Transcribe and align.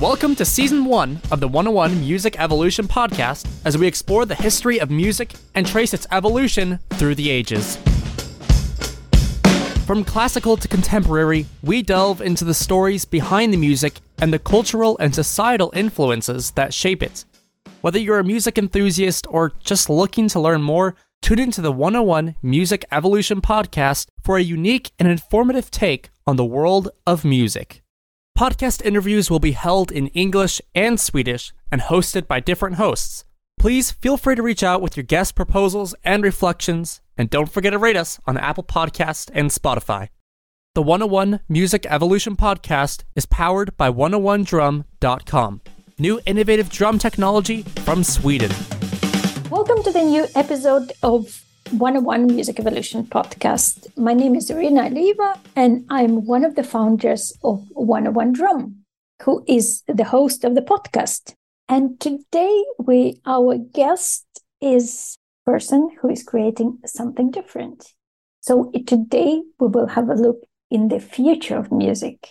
Welcome 0.00 0.34
to 0.36 0.46
Season 0.46 0.86
1 0.86 1.20
of 1.30 1.40
the 1.40 1.48
101 1.48 2.00
Music 2.00 2.40
Evolution 2.40 2.88
podcast 2.88 3.46
as 3.66 3.76
we 3.76 3.86
explore 3.86 4.24
the 4.24 4.34
history 4.34 4.80
of 4.80 4.90
music 4.90 5.34
and 5.54 5.66
trace 5.66 5.92
its 5.92 6.06
evolution 6.10 6.78
through 6.92 7.16
the 7.16 7.28
ages. 7.28 7.76
From 9.84 10.02
classical 10.02 10.56
to 10.56 10.66
contemporary, 10.68 11.44
we 11.62 11.82
delve 11.82 12.22
into 12.22 12.46
the 12.46 12.54
stories 12.54 13.04
behind 13.04 13.52
the 13.52 13.58
music 13.58 14.00
and 14.22 14.32
the 14.32 14.38
cultural 14.38 14.96
and 14.96 15.14
societal 15.14 15.70
influences 15.76 16.52
that 16.52 16.72
shape 16.72 17.02
it. 17.02 17.26
Whether 17.82 17.98
you're 17.98 18.20
a 18.20 18.24
music 18.24 18.56
enthusiast 18.56 19.26
or 19.28 19.52
just 19.60 19.90
looking 19.90 20.28
to 20.28 20.40
learn 20.40 20.62
more, 20.62 20.94
tune 21.20 21.40
into 21.40 21.60
the 21.60 21.72
101 21.72 22.36
Music 22.42 22.86
Evolution 22.90 23.42
podcast 23.42 24.06
for 24.22 24.38
a 24.38 24.42
unique 24.42 24.92
and 24.98 25.06
informative 25.06 25.70
take 25.70 26.08
on 26.26 26.36
the 26.36 26.44
world 26.46 26.88
of 27.06 27.22
music. 27.22 27.82
Podcast 28.38 28.82
interviews 28.82 29.30
will 29.30 29.38
be 29.40 29.52
held 29.52 29.92
in 29.92 30.06
English 30.08 30.62
and 30.74 30.98
Swedish 30.98 31.52
and 31.70 31.82
hosted 31.82 32.26
by 32.26 32.40
different 32.40 32.76
hosts. 32.76 33.24
Please 33.58 33.90
feel 33.90 34.16
free 34.16 34.34
to 34.34 34.42
reach 34.42 34.62
out 34.62 34.80
with 34.80 34.96
your 34.96 35.04
guest 35.04 35.34
proposals 35.34 35.94
and 36.04 36.22
reflections, 36.22 37.02
and 37.18 37.28
don't 37.28 37.52
forget 37.52 37.72
to 37.72 37.78
rate 37.78 37.96
us 37.96 38.18
on 38.26 38.38
Apple 38.38 38.64
Podcast 38.64 39.30
and 39.34 39.50
Spotify. 39.50 40.08
The 40.74 40.80
101 40.82 41.40
Music 41.48 41.84
Evolution 41.86 42.36
podcast 42.36 43.02
is 43.14 43.26
powered 43.26 43.76
by 43.76 43.90
101drum.com, 43.90 45.60
new 45.98 46.20
innovative 46.24 46.70
drum 46.70 46.98
technology 46.98 47.62
from 47.84 48.02
Sweden. 48.02 48.52
Welcome 49.50 49.82
to 49.82 49.92
the 49.92 50.02
new 50.02 50.26
episode 50.34 50.92
of 51.02 51.44
101 51.68 52.26
Music 52.26 52.58
Evolution 52.58 53.04
podcast. 53.04 53.86
My 53.96 54.12
name 54.12 54.34
is 54.34 54.50
Irina 54.50 54.82
Alieva, 54.82 55.38
and 55.54 55.84
I'm 55.88 56.26
one 56.26 56.44
of 56.44 56.56
the 56.56 56.64
founders 56.64 57.32
of 57.44 57.64
101 57.74 58.32
Drum, 58.32 58.76
who 59.22 59.44
is 59.46 59.82
the 59.86 60.04
host 60.04 60.42
of 60.42 60.56
the 60.56 60.62
podcast. 60.62 61.34
And 61.68 62.00
today, 62.00 62.64
we 62.78 63.20
our 63.24 63.56
guest 63.56 64.26
is 64.60 65.16
a 65.46 65.50
person 65.52 65.90
who 66.00 66.10
is 66.10 66.24
creating 66.24 66.78
something 66.86 67.30
different. 67.30 67.92
So 68.40 68.72
today, 68.86 69.42
we 69.60 69.68
will 69.68 69.86
have 69.86 70.08
a 70.08 70.14
look 70.14 70.38
in 70.70 70.88
the 70.88 70.98
future 70.98 71.56
of 71.56 71.70
music. 71.70 72.30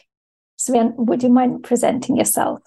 Sven, 0.58 0.94
would 0.98 1.24
you 1.24 1.30
mind 1.30 1.64
presenting 1.64 2.18
yourself? 2.18 2.60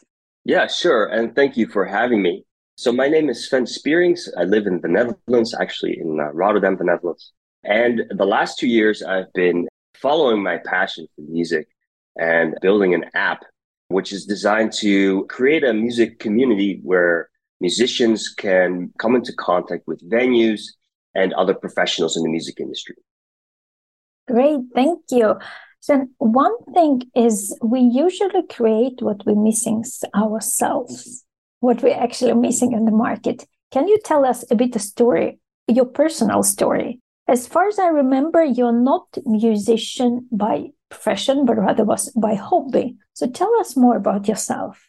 Yeah, 0.45 0.69
sure. 0.69 1.07
And 1.07 1.37
thank 1.37 1.59
you 1.59 1.67
for 1.67 1.85
having 1.85 2.23
me. 2.23 2.45
So 2.83 2.91
my 2.91 3.09
name 3.09 3.31
is 3.31 3.47
Sven 3.47 3.65
Spierings. 3.65 4.29
I 4.37 4.43
live 4.43 4.67
in 4.67 4.81
the 4.81 4.89
Netherlands, 4.89 5.55
actually 5.55 6.01
in 6.01 6.19
uh, 6.19 6.33
Rotterdam, 6.33 6.77
the 6.77 6.83
Netherlands. 6.83 7.33
And 7.63 8.03
the 8.11 8.27
last 8.27 8.59
two 8.59 8.67
years, 8.67 9.05
I've 9.05 9.33
been 9.35 9.69
following 9.95 10.43
my 10.43 10.59
passion 10.59 11.07
for 11.15 11.23
music 11.23 11.69
and 12.17 12.57
building 12.61 12.93
an 12.93 13.05
app, 13.15 13.45
which 13.87 14.13
is 14.13 14.27
designed 14.27 14.73
to 14.81 15.25
create 15.27 15.63
a 15.63 15.73
music 15.73 16.19
community 16.19 16.81
where 16.83 17.29
musicians 17.61 18.29
can 18.31 18.93
come 18.99 19.15
into 19.15 19.33
contact 19.35 19.85
with 19.87 20.03
venues 20.11 20.63
and 21.15 21.33
other 21.35 21.55
professionals 21.55 22.17
in 22.17 22.25
the 22.25 22.31
music 22.31 22.59
industry. 22.59 22.97
Great, 24.27 24.59
thank 24.75 24.99
you. 25.09 25.37
So 25.79 26.09
one 26.19 26.57
thing 26.75 27.03
is 27.15 27.57
we 27.63 27.79
usually 27.79 28.45
create 28.51 29.01
what 29.03 29.25
we're 29.25 29.41
missing 29.41 29.85
ourselves 30.17 31.25
what 31.63 31.81
we're 31.81 31.95
actually 31.97 32.35
missing 32.35 32.73
in 32.73 32.85
the 32.85 32.91
market. 32.91 33.47
Can 33.71 33.87
you 33.87 33.99
tell 34.05 34.27
us 34.27 34.45
a 34.51 34.57
bit 34.57 34.75
of 34.75 34.83
story, 34.83 35.39
your 35.69 35.87
personal 35.87 36.43
story? 36.43 37.01
As 37.29 37.47
far 37.47 37.69
as 37.69 37.79
I 37.79 37.87
remember, 37.87 38.43
you're 38.43 38.73
not 38.73 39.07
musician 39.25 40.27
by 40.33 40.73
profession, 40.91 41.47
but 41.47 41.57
rather 41.57 41.85
was 41.85 42.11
by 42.11 42.35
hobby. 42.35 42.97
So 43.15 43.31
tell 43.31 43.53
us 43.61 43.77
more 43.77 43.97
about 43.97 44.27
yourself. 44.27 44.85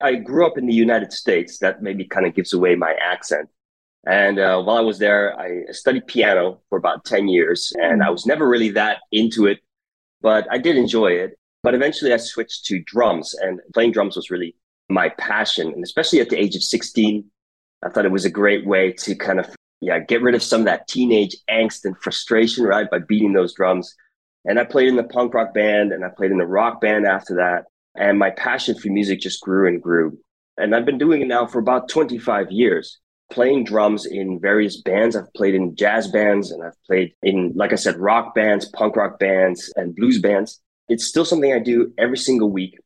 I 0.00 0.14
grew 0.14 0.46
up 0.46 0.56
in 0.56 0.66
the 0.66 0.74
United 0.74 1.12
States. 1.12 1.58
That 1.58 1.82
maybe 1.82 2.06
kind 2.06 2.26
of 2.26 2.34
gives 2.34 2.54
away 2.54 2.74
my 2.74 2.94
accent. 2.94 3.50
And 4.06 4.38
uh, 4.38 4.62
while 4.62 4.78
I 4.78 4.80
was 4.80 4.98
there, 4.98 5.38
I 5.38 5.72
studied 5.72 6.06
piano 6.06 6.60
for 6.70 6.78
about 6.78 7.04
10 7.04 7.28
years, 7.28 7.70
and 7.76 8.02
I 8.02 8.08
was 8.08 8.24
never 8.24 8.48
really 8.48 8.70
that 8.70 8.98
into 9.12 9.46
it, 9.46 9.60
but 10.20 10.46
I 10.50 10.58
did 10.58 10.76
enjoy 10.76 11.12
it. 11.12 11.38
But 11.62 11.74
eventually 11.74 12.12
I 12.12 12.18
switched 12.18 12.64
to 12.66 12.82
drums, 12.84 13.34
and 13.34 13.60
playing 13.74 13.92
drums 13.92 14.16
was 14.16 14.30
really 14.30 14.56
my 14.88 15.08
passion. 15.10 15.68
And 15.68 15.82
especially 15.82 16.20
at 16.20 16.28
the 16.28 16.38
age 16.38 16.56
of 16.56 16.62
16, 16.62 17.24
I 17.84 17.88
thought 17.88 18.04
it 18.04 18.12
was 18.12 18.24
a 18.24 18.30
great 18.30 18.66
way 18.66 18.92
to 18.92 19.14
kind 19.14 19.38
of, 19.38 19.48
yeah, 19.80 19.98
get 19.98 20.22
rid 20.22 20.34
of 20.34 20.42
some 20.42 20.62
of 20.62 20.66
that 20.66 20.88
teenage 20.88 21.36
angst 21.50 21.84
and 21.84 21.96
frustration, 21.98 22.64
right? 22.64 22.90
By 22.90 22.98
beating 22.98 23.32
those 23.32 23.54
drums. 23.54 23.94
And 24.44 24.58
I 24.58 24.64
played 24.64 24.88
in 24.88 24.96
the 24.96 25.04
punk 25.04 25.34
rock 25.34 25.54
band 25.54 25.92
and 25.92 26.04
I 26.04 26.08
played 26.16 26.30
in 26.30 26.38
the 26.38 26.46
rock 26.46 26.80
band 26.80 27.06
after 27.06 27.36
that. 27.36 27.64
And 27.96 28.18
my 28.18 28.30
passion 28.30 28.78
for 28.78 28.88
music 28.88 29.20
just 29.20 29.40
grew 29.40 29.68
and 29.68 29.82
grew. 29.82 30.18
And 30.56 30.74
I've 30.74 30.84
been 30.84 30.98
doing 30.98 31.22
it 31.22 31.28
now 31.28 31.46
for 31.46 31.58
about 31.58 31.88
25 31.88 32.50
years, 32.50 32.98
playing 33.30 33.64
drums 33.64 34.06
in 34.06 34.40
various 34.40 34.80
bands. 34.82 35.16
I've 35.16 35.32
played 35.34 35.54
in 35.54 35.74
jazz 35.76 36.08
bands 36.08 36.50
and 36.50 36.62
I've 36.62 36.80
played 36.86 37.14
in, 37.22 37.52
like 37.54 37.72
I 37.72 37.76
said, 37.76 37.96
rock 37.96 38.34
bands, 38.34 38.68
punk 38.68 38.96
rock 38.96 39.18
bands, 39.18 39.72
and 39.76 39.96
blues 39.96 40.20
bands. 40.20 40.60
It's 40.88 41.06
still 41.06 41.24
something 41.24 41.52
I 41.52 41.58
do 41.58 41.92
every 41.98 42.18
single 42.18 42.50
week. 42.50 42.78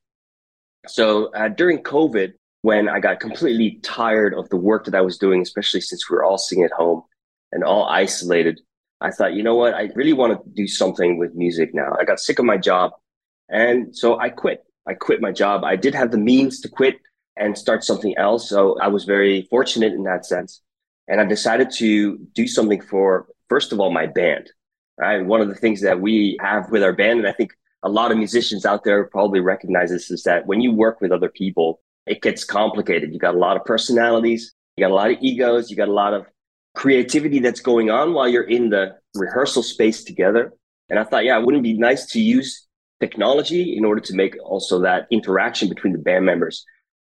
So 0.89 1.33
uh, 1.33 1.49
during 1.49 1.83
COVID, 1.83 2.33
when 2.63 2.89
I 2.89 3.01
got 3.01 3.21
completely 3.21 3.79
tired 3.83 4.35
of 4.35 4.49
the 4.49 4.57
work 4.57 4.85
that 4.87 4.95
I 4.95 5.01
was 5.01 5.19
doing, 5.19 5.43
especially 5.43 5.81
since 5.81 6.09
we 6.09 6.17
were 6.17 6.25
all 6.25 6.39
sitting 6.39 6.65
at 6.65 6.73
home 6.73 7.03
and 7.53 7.63
all 7.63 7.85
isolated, 7.85 8.61
I 9.01 9.11
thought, 9.11 9.35
you 9.35 9.43
know 9.43 9.55
what? 9.55 9.75
I 9.75 9.91
really 9.95 10.13
want 10.13 10.33
to 10.33 10.51
do 10.51 10.67
something 10.67 11.19
with 11.19 11.35
music 11.35 11.73
now. 11.73 11.97
I 11.99 12.05
got 12.05 12.19
sick 12.19 12.39
of 12.39 12.45
my 12.45 12.57
job. 12.57 12.93
And 13.49 13.97
so 13.97 14.19
I 14.19 14.31
quit. 14.31 14.65
I 14.87 14.95
quit 14.95 15.21
my 15.21 15.33
job. 15.33 15.65
I 15.65 15.77
did 15.77 15.95
have 15.95 16.11
the 16.11 16.19
means 16.19 16.61
to 16.61 16.69
quit 16.69 16.97
and 17.37 17.57
start 17.57 17.85
something 17.85 18.17
else. 18.17 18.49
So 18.49 18.79
I 18.81 18.89
was 18.89 19.05
very 19.05 19.47
fortunate 19.51 19.93
in 19.93 20.03
that 20.05 20.27
sense. 20.27 20.63
And 21.07 21.21
I 21.21 21.25
decided 21.25 21.71
to 21.77 22.19
do 22.35 22.47
something 22.49 22.81
for, 22.81 23.29
first 23.49 23.73
of 23.73 23.81
all, 23.81 23.91
my 23.91 24.07
band. 24.07 24.51
Right. 24.99 25.25
One 25.25 25.41
of 25.41 25.49
the 25.49 25.55
things 25.55 25.81
that 25.83 26.01
we 26.01 26.37
have 26.41 26.73
with 26.73 26.83
our 26.83 26.93
band, 26.93 27.21
and 27.21 27.29
I 27.29 27.33
think 27.33 27.53
a 27.83 27.89
lot 27.89 28.11
of 28.11 28.19
musicians 28.19 28.67
out 28.67 28.85
there 28.85 29.05
probably 29.05 29.41
recognize 29.41 29.91
this 29.91 30.11
is 30.11 30.23
that 30.25 30.47
when 30.47 30.61
you 30.61 30.73
work 30.73 31.01
with 31.01 31.13
other 31.13 31.29
people, 31.29 31.81
it 32.07 32.23
gets 32.23 32.45
complicated. 32.45 33.13
You 33.13 33.19
got 33.19 33.35
a 33.35 33.39
lot 33.39 33.57
of 33.57 33.65
personalities, 33.65 34.53
you 34.77 34.85
got 34.85 34.91
a 34.91 34.95
lot 34.95 35.11
of 35.11 35.19
egos, 35.21 35.71
you 35.71 35.77
got 35.77 35.89
a 35.89 35.93
lot 35.93 36.15
of 36.15 36.27
creativity 36.75 37.39
that's 37.39 37.61
going 37.61 37.91
on 37.91 38.15
while 38.15 38.29
you're 38.29 38.49
in 38.49 38.71
the 38.71 38.97
rehearsal 39.15 39.63
space 39.63 40.05
together. 40.05 40.53
And 40.91 40.99
I 40.99 41.05
thought, 41.05 41.25
yeah, 41.25 41.39
wouldn't 41.39 41.61
it 41.61 41.75
be 41.75 41.79
nice 41.79 42.07
to 42.13 42.21
use 42.21 42.67
technology 43.01 43.77
in 43.77 43.85
order 43.85 44.01
to 44.01 44.15
make 44.15 44.37
also 44.43 44.81
that 44.81 45.07
interaction 45.11 45.69
between 45.69 45.93
the 45.93 45.99
band 45.99 46.25
members 46.25 46.65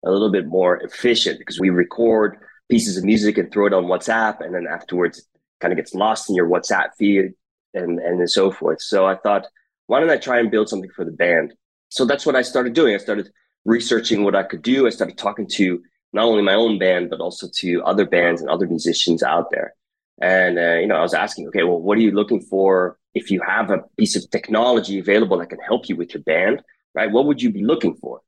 a 0.04 0.10
little 0.10 0.30
bit 0.30 0.46
more 0.46 0.76
efficient 0.78 1.38
because 1.38 1.58
we 1.58 1.70
record 1.70 2.36
pieces 2.70 2.96
of 2.96 3.04
music 3.04 3.38
and 3.38 3.50
throw 3.50 3.66
it 3.66 3.72
on 3.72 3.84
WhatsApp 3.84 4.44
and 4.44 4.54
then 4.54 4.66
afterwards 4.70 5.18
it 5.18 5.24
kind 5.60 5.72
of 5.72 5.76
gets 5.76 5.94
lost 5.94 6.28
in 6.28 6.36
your 6.36 6.48
WhatsApp 6.48 6.90
feed 6.98 7.32
and, 7.74 7.98
and 7.98 8.30
so 8.30 8.50
forth. 8.50 8.80
So 8.82 9.06
I 9.06 9.16
thought, 9.16 9.46
why 9.88 9.98
don't 9.98 10.10
I 10.10 10.18
try 10.18 10.38
and 10.38 10.50
build 10.50 10.68
something 10.68 10.90
for 10.94 11.04
the 11.04 11.10
band? 11.10 11.54
So 11.88 12.04
that's 12.04 12.24
what 12.24 12.36
I 12.36 12.42
started 12.42 12.74
doing. 12.74 12.94
I 12.94 12.98
started 12.98 13.30
researching 13.64 14.22
what 14.22 14.36
I 14.36 14.44
could 14.44 14.62
do. 14.62 14.86
I 14.86 14.90
started 14.90 15.18
talking 15.18 15.48
to 15.54 15.82
not 16.12 16.26
only 16.26 16.42
my 16.42 16.54
own 16.54 16.78
band, 16.78 17.10
but 17.10 17.20
also 17.20 17.48
to 17.60 17.82
other 17.82 18.06
bands 18.06 18.40
and 18.40 18.50
other 18.50 18.66
musicians 18.66 19.22
out 19.22 19.50
there. 19.50 19.74
And, 20.20 20.58
uh, 20.58 20.74
you 20.74 20.86
know, 20.86 20.96
I 20.96 21.02
was 21.02 21.14
asking, 21.14 21.48
okay, 21.48 21.64
well, 21.64 21.80
what 21.80 21.96
are 21.96 22.02
you 22.02 22.10
looking 22.10 22.40
for 22.40 22.98
if 23.14 23.30
you 23.30 23.40
have 23.46 23.70
a 23.70 23.78
piece 23.96 24.14
of 24.14 24.30
technology 24.30 24.98
available 24.98 25.38
that 25.38 25.48
can 25.48 25.60
help 25.60 25.88
you 25.88 25.96
with 25.96 26.12
your 26.12 26.22
band, 26.22 26.62
right? 26.94 27.10
What 27.10 27.26
would 27.26 27.40
you 27.40 27.50
be 27.50 27.64
looking 27.64 27.94
for? 27.94 28.20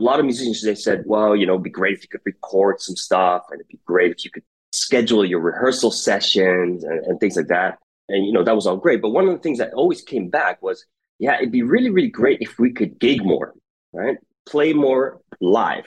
A 0.00 0.04
lot 0.04 0.20
of 0.20 0.24
musicians, 0.24 0.62
they 0.62 0.74
said, 0.76 1.02
well, 1.06 1.34
you 1.34 1.46
know, 1.46 1.54
it'd 1.54 1.64
be 1.64 1.70
great 1.70 1.94
if 1.94 2.02
you 2.02 2.08
could 2.08 2.22
record 2.24 2.80
some 2.80 2.96
stuff 2.96 3.42
and 3.50 3.60
it'd 3.60 3.68
be 3.68 3.80
great 3.84 4.12
if 4.12 4.24
you 4.24 4.30
could 4.30 4.44
schedule 4.72 5.24
your 5.24 5.40
rehearsal 5.40 5.90
sessions 5.90 6.84
and, 6.84 7.04
and 7.04 7.18
things 7.18 7.36
like 7.36 7.48
that. 7.48 7.78
And, 8.08 8.24
you 8.24 8.32
know, 8.32 8.44
that 8.44 8.54
was 8.54 8.66
all 8.66 8.76
great. 8.76 9.02
But 9.02 9.10
one 9.10 9.26
of 9.26 9.32
the 9.32 9.40
things 9.40 9.58
that 9.58 9.72
always 9.74 10.02
came 10.02 10.28
back 10.28 10.62
was, 10.62 10.86
yeah, 11.20 11.36
it'd 11.36 11.52
be 11.52 11.62
really, 11.62 11.90
really 11.90 12.08
great 12.08 12.40
if 12.40 12.58
we 12.58 12.72
could 12.72 12.98
gig 12.98 13.22
more, 13.22 13.52
right? 13.92 14.16
Play 14.48 14.72
more 14.72 15.20
live. 15.40 15.84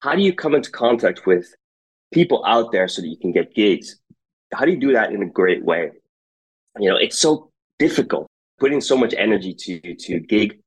How 0.00 0.14
do 0.14 0.22
you 0.22 0.32
come 0.32 0.54
into 0.54 0.70
contact 0.70 1.26
with 1.26 1.52
people 2.12 2.44
out 2.46 2.70
there 2.70 2.86
so 2.86 3.02
that 3.02 3.08
you 3.08 3.18
can 3.18 3.32
get 3.32 3.54
gigs? 3.54 3.98
How 4.54 4.64
do 4.64 4.70
you 4.70 4.78
do 4.78 4.92
that 4.92 5.12
in 5.12 5.22
a 5.22 5.26
great 5.26 5.64
way? 5.64 5.90
You 6.78 6.90
know, 6.90 6.96
it's 6.96 7.18
so 7.18 7.50
difficult 7.80 8.28
putting 8.60 8.80
so 8.80 8.96
much 8.96 9.14
energy 9.18 9.52
to 9.52 9.94
to 9.94 10.20
gig. 10.20 10.60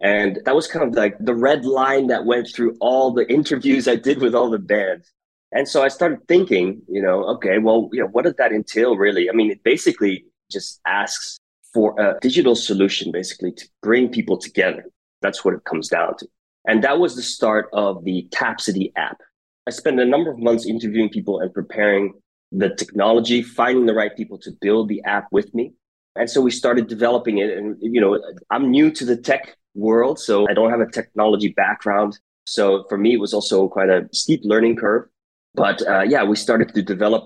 And 0.00 0.38
that 0.44 0.54
was 0.54 0.68
kind 0.68 0.86
of 0.86 0.94
like 0.94 1.16
the 1.18 1.34
red 1.34 1.64
line 1.64 2.06
that 2.06 2.24
went 2.24 2.48
through 2.54 2.76
all 2.80 3.12
the 3.12 3.28
interviews 3.32 3.88
I 3.88 3.96
did 3.96 4.20
with 4.20 4.34
all 4.34 4.50
the 4.50 4.58
bands. 4.58 5.10
And 5.52 5.66
so 5.66 5.82
I 5.82 5.88
started 5.88 6.20
thinking, 6.28 6.82
you 6.88 7.02
know, 7.02 7.24
okay, 7.34 7.58
well, 7.58 7.88
you 7.92 8.00
know, 8.00 8.08
what 8.08 8.24
does 8.24 8.34
that 8.34 8.52
entail 8.52 8.96
really? 8.96 9.28
I 9.28 9.32
mean, 9.32 9.50
it 9.50 9.64
basically 9.64 10.26
just 10.50 10.80
asks 10.86 11.40
for 11.76 11.94
a 12.00 12.18
digital 12.22 12.54
solution, 12.54 13.12
basically, 13.12 13.52
to 13.52 13.68
bring 13.82 14.08
people 14.08 14.38
together. 14.38 14.84
That's 15.20 15.44
what 15.44 15.52
it 15.52 15.64
comes 15.64 15.88
down 15.88 16.16
to. 16.16 16.26
And 16.66 16.82
that 16.84 16.98
was 16.98 17.16
the 17.16 17.22
start 17.36 17.68
of 17.74 18.02
the 18.04 18.26
Tapsody 18.32 18.94
app. 18.96 19.18
I 19.66 19.72
spent 19.72 20.00
a 20.00 20.06
number 20.06 20.30
of 20.30 20.38
months 20.38 20.64
interviewing 20.64 21.10
people 21.10 21.40
and 21.40 21.52
preparing 21.52 22.14
the 22.50 22.70
technology, 22.74 23.42
finding 23.42 23.84
the 23.84 23.92
right 23.92 24.16
people 24.16 24.38
to 24.38 24.50
build 24.62 24.88
the 24.88 25.02
app 25.04 25.26
with 25.32 25.54
me. 25.54 25.74
And 26.14 26.30
so 26.30 26.40
we 26.40 26.50
started 26.50 26.88
developing 26.88 27.36
it. 27.38 27.50
And, 27.58 27.76
you 27.82 28.00
know, 28.00 28.18
I'm 28.48 28.70
new 28.70 28.90
to 28.92 29.04
the 29.04 29.18
tech 29.18 29.54
world, 29.74 30.18
so 30.18 30.48
I 30.48 30.54
don't 30.54 30.70
have 30.70 30.80
a 30.80 30.90
technology 30.90 31.48
background. 31.48 32.18
So 32.46 32.86
for 32.88 32.96
me, 32.96 33.12
it 33.12 33.20
was 33.20 33.34
also 33.34 33.68
quite 33.68 33.90
a 33.90 34.08
steep 34.14 34.40
learning 34.44 34.76
curve. 34.76 35.08
But 35.54 35.86
uh, 35.86 36.04
yeah, 36.08 36.24
we 36.24 36.36
started 36.36 36.72
to 36.74 36.80
develop, 36.80 37.24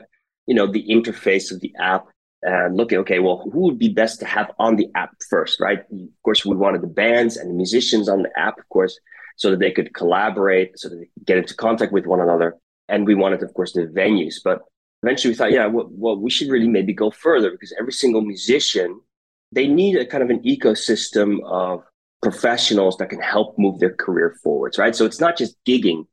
you 0.49 0.56
know, 0.56 0.67
the 0.67 0.85
interface 0.88 1.52
of 1.52 1.61
the 1.61 1.73
app 1.79 2.06
and 2.42 2.76
looking, 2.76 2.98
okay, 2.98 3.19
well, 3.19 3.48
who 3.52 3.60
would 3.60 3.78
be 3.78 3.88
best 3.88 4.20
to 4.20 4.26
have 4.26 4.50
on 4.58 4.76
the 4.76 4.88
app 4.94 5.10
first, 5.28 5.60
right? 5.60 5.81
Of 5.81 6.22
course, 6.25 6.44
we 6.44 6.56
wanted 6.56 6.82
the 6.82 6.87
bands 6.87 7.37
and 7.37 7.50
the 7.50 7.54
musicians 7.54 8.08
on 8.08 8.22
the 8.22 8.31
app, 8.38 8.58
of 8.58 8.69
course, 8.70 8.98
so 9.37 9.50
that 9.50 9.60
they 9.60 9.70
could 9.70 9.94
collaborate, 9.94 10.78
so 10.78 10.88
that 10.88 10.96
they 10.96 11.04
could 11.14 11.26
get 11.26 11.38
into 11.38 11.54
contact 11.54 11.92
with 11.92 12.06
one 12.06 12.20
another. 12.20 12.56
And 12.88 13.06
we 13.06 13.14
wanted, 13.14 13.42
of 13.42 13.52
course, 13.54 13.72
the 13.72 13.82
venues. 13.82 14.37
But 14.42 14.60
eventually 15.02 15.32
we 15.32 15.37
thought, 15.37 15.52
yeah, 15.52 15.66
well, 15.66 15.88
well 15.90 16.16
we 16.16 16.31
should 16.31 16.48
really 16.48 16.69
maybe 16.69 16.92
go 16.92 17.10
further 17.10 17.50
because 17.50 17.75
every 17.78 17.92
single 17.92 18.22
musician, 18.22 19.00
they 19.52 19.66
need 19.66 19.96
a 19.96 20.06
kind 20.06 20.22
of 20.22 20.31
an 20.31 20.42
ecosystem 20.42 21.38
of 21.44 21.82
professionals 22.22 22.96
that 22.98 23.10
can 23.10 23.20
help 23.20 23.58
move 23.58 23.78
their 23.81 23.94
career 23.94 24.37
forwards, 24.42 24.78
right? 24.78 24.94
So 24.94 25.04
it's 25.04 25.20
not 25.20 25.37
just 25.37 25.56
gigging, 25.66 26.06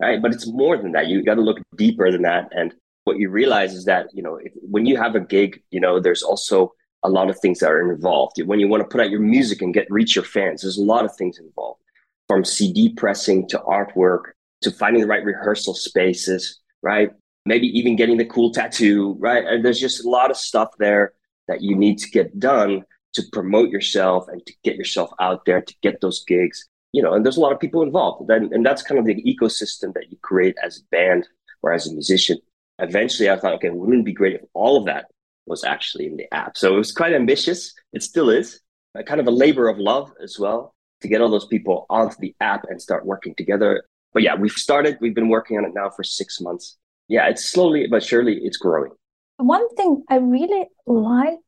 right? 0.00 0.20
But 0.20 0.32
it's 0.32 0.46
more 0.46 0.76
than 0.76 0.92
that. 0.92 1.06
You 1.06 1.22
got 1.24 1.34
to 1.34 1.40
look 1.40 1.58
deeper 1.76 2.10
than 2.10 2.22
that. 2.22 2.48
And 2.52 2.74
what 3.04 3.18
you 3.18 3.30
realize 3.30 3.74
is 3.74 3.84
that, 3.86 4.06
you 4.12 4.22
know, 4.22 4.36
if, 4.36 4.52
when 4.54 4.86
you 4.86 4.96
have 4.96 5.14
a 5.14 5.20
gig, 5.20 5.62
you 5.70 5.80
know, 5.80 6.00
there's 6.00 6.22
also 6.22 6.72
a 7.02 7.08
lot 7.08 7.30
of 7.30 7.38
things 7.40 7.58
that 7.58 7.70
are 7.70 7.92
involved. 7.92 8.40
When 8.44 8.60
you 8.60 8.68
want 8.68 8.82
to 8.82 8.88
put 8.88 9.00
out 9.00 9.10
your 9.10 9.20
music 9.20 9.60
and 9.60 9.74
get 9.74 9.90
reach 9.90 10.14
your 10.14 10.24
fans, 10.24 10.62
there's 10.62 10.78
a 10.78 10.84
lot 10.84 11.04
of 11.04 11.14
things 11.16 11.38
involved 11.38 11.80
from 12.28 12.44
CD 12.44 12.94
pressing 12.94 13.48
to 13.48 13.58
artwork 13.58 14.32
to 14.62 14.70
finding 14.70 15.02
the 15.02 15.08
right 15.08 15.24
rehearsal 15.24 15.74
spaces, 15.74 16.60
right? 16.82 17.10
Maybe 17.44 17.66
even 17.76 17.96
getting 17.96 18.18
the 18.18 18.24
cool 18.24 18.52
tattoo, 18.52 19.16
right? 19.18 19.44
And 19.44 19.64
there's 19.64 19.80
just 19.80 20.04
a 20.04 20.08
lot 20.08 20.30
of 20.30 20.36
stuff 20.36 20.68
there 20.78 21.14
that 21.48 21.60
you 21.60 21.74
need 21.74 21.98
to 21.98 22.10
get 22.10 22.38
done 22.38 22.84
to 23.14 23.22
promote 23.32 23.70
yourself 23.70 24.26
and 24.28 24.44
to 24.46 24.52
get 24.62 24.76
yourself 24.76 25.10
out 25.20 25.44
there 25.44 25.60
to 25.60 25.74
get 25.82 26.00
those 26.00 26.24
gigs 26.24 26.68
you 26.92 27.02
know 27.02 27.14
and 27.14 27.24
there's 27.24 27.36
a 27.36 27.40
lot 27.40 27.52
of 27.52 27.60
people 27.60 27.82
involved 27.82 28.30
and, 28.30 28.52
and 28.52 28.64
that's 28.64 28.82
kind 28.82 28.98
of 28.98 29.06
the 29.06 29.22
ecosystem 29.22 29.92
that 29.94 30.10
you 30.10 30.16
create 30.22 30.56
as 30.62 30.78
a 30.78 30.84
band 30.90 31.26
or 31.62 31.72
as 31.72 31.86
a 31.86 31.92
musician 31.92 32.38
eventually 32.82 33.30
i 33.30 33.38
thought 33.38 33.54
okay 33.54 33.70
wouldn't 33.70 34.00
it 34.00 34.04
be 34.04 34.12
great 34.12 34.34
if 34.34 34.42
all 34.54 34.76
of 34.76 34.84
that 34.84 35.06
was 35.46 35.64
actually 35.64 36.06
in 36.06 36.16
the 36.16 36.32
app? 36.32 36.56
So 36.56 36.74
it 36.74 36.78
was 36.78 36.92
quite 36.92 37.12
ambitious. 37.12 37.74
It 37.92 38.02
still 38.02 38.30
is 38.30 38.60
a 38.94 39.02
kind 39.02 39.20
of 39.20 39.26
a 39.26 39.30
labor 39.30 39.68
of 39.68 39.78
love 39.78 40.12
as 40.22 40.38
well 40.38 40.74
to 41.00 41.08
get 41.08 41.20
all 41.20 41.30
those 41.30 41.46
people 41.46 41.86
onto 41.90 42.16
the 42.20 42.34
app 42.40 42.64
and 42.68 42.80
start 42.80 43.06
working 43.06 43.34
together. 43.34 43.84
But 44.12 44.22
yeah 44.22 44.34
we've 44.34 44.52
started 44.52 44.98
we've 45.00 45.14
been 45.14 45.28
working 45.28 45.56
on 45.58 45.64
it 45.64 45.72
now 45.74 45.90
for 45.90 46.04
six 46.04 46.40
months. 46.40 46.76
Yeah 47.08 47.28
it's 47.28 47.48
slowly 47.48 47.86
but 47.90 48.02
surely 48.02 48.38
it's 48.42 48.56
growing. 48.56 48.92
One 49.38 49.74
thing 49.74 50.04
i 50.08 50.16
really 50.16 50.66
like 50.86 51.38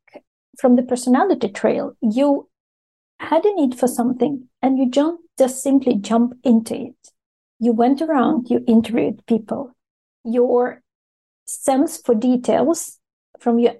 from 0.59 0.77
the 0.77 0.83
personality 0.83 1.49
trail, 1.49 1.97
you 2.01 2.49
had 3.21 3.45
a 3.45 3.55
need 3.55 3.79
for 3.79 3.89
something 3.89 4.49
and 4.63 4.79
you 4.79 4.89
don't 4.89 5.21
just 5.39 5.63
simply 5.63 5.95
jump 5.97 6.35
into 6.43 6.75
it. 6.75 6.97
You 7.59 7.73
went 7.73 8.01
around, 8.03 8.51
you 8.51 8.65
interviewed 8.67 9.25
people. 9.27 9.73
Your 10.25 10.84
sense 11.45 11.99
for 11.99 12.15
details 12.15 12.99
from 13.39 13.59
your 13.59 13.75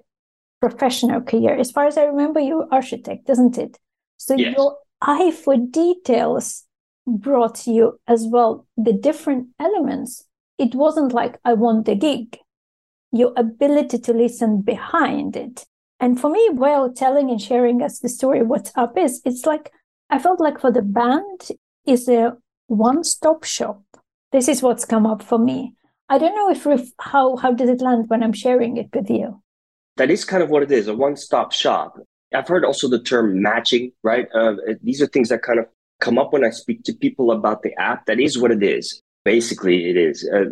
professional 0.61 1.21
career, 1.21 1.55
as 1.55 1.71
far 1.71 1.85
as 1.85 1.97
I 1.97 2.03
remember, 2.03 2.39
you're 2.39 2.67
architect, 2.71 3.29
isn't 3.29 3.57
it? 3.57 3.77
So 4.17 4.35
yes. 4.35 4.55
your 4.57 4.77
eye 5.01 5.31
for 5.31 5.57
details 5.57 6.63
brought 7.07 7.67
you 7.67 7.99
as 8.07 8.25
well 8.27 8.65
the 8.77 8.93
different 8.93 9.49
elements. 9.59 10.23
It 10.57 10.73
wasn't 10.73 11.13
like 11.13 11.37
I 11.45 11.53
want 11.53 11.85
the 11.85 11.95
gig. 11.95 12.37
Your 13.11 13.33
ability 13.37 13.99
to 13.99 14.13
listen 14.13 14.61
behind 14.61 15.35
it 15.35 15.65
and 15.99 16.19
for 16.19 16.29
me, 16.29 16.49
while 16.51 16.91
telling 16.91 17.29
and 17.29 17.41
sharing 17.41 17.81
us 17.81 17.99
the 17.99 18.09
story, 18.09 18.43
what's 18.43 18.71
up 18.75 18.97
is, 18.97 19.21
it's 19.25 19.45
like 19.45 19.71
I 20.09 20.19
felt 20.19 20.39
like 20.39 20.59
for 20.59 20.71
the 20.71 20.81
band 20.81 21.49
is 21.85 22.07
a 22.09 22.37
one-stop 22.67 23.43
shop. 23.43 23.81
This 24.31 24.47
is 24.47 24.61
what's 24.61 24.85
come 24.85 25.05
up 25.05 25.23
for 25.23 25.39
me. 25.39 25.73
I 26.09 26.17
don't 26.17 26.35
know 26.35 26.49
if 26.49 26.91
how 26.99 27.35
how 27.35 27.53
did 27.53 27.69
it 27.69 27.81
land 27.81 28.05
when 28.09 28.23
I'm 28.23 28.33
sharing 28.33 28.77
it 28.77 28.89
with 28.93 29.09
you. 29.09 29.41
That 29.97 30.11
is 30.11 30.25
kind 30.25 30.43
of 30.43 30.49
what 30.49 30.63
it 30.63 30.71
is, 30.71 30.87
a 30.87 30.93
one-stop 30.93 31.51
shop. 31.53 31.97
I've 32.33 32.47
heard 32.47 32.65
also 32.65 32.89
the 32.89 33.01
term 33.01 33.41
matching, 33.41 33.93
right? 34.03 34.27
Uh, 34.33 34.55
these 34.83 35.01
are 35.01 35.07
things 35.07 35.29
that 35.29 35.41
kind 35.41 35.59
of 35.59 35.67
come 36.01 36.17
up 36.17 36.33
when 36.33 36.43
I 36.43 36.49
speak 36.49 36.83
to 36.83 36.93
people 36.93 37.31
about 37.31 37.63
the 37.63 37.73
app. 37.79 38.05
That 38.07 38.19
is 38.19 38.37
what 38.37 38.51
it 38.51 38.61
is. 38.61 39.01
Basically, 39.23 39.89
it 39.89 39.95
is. 39.97 40.27
Uh, 40.31 40.45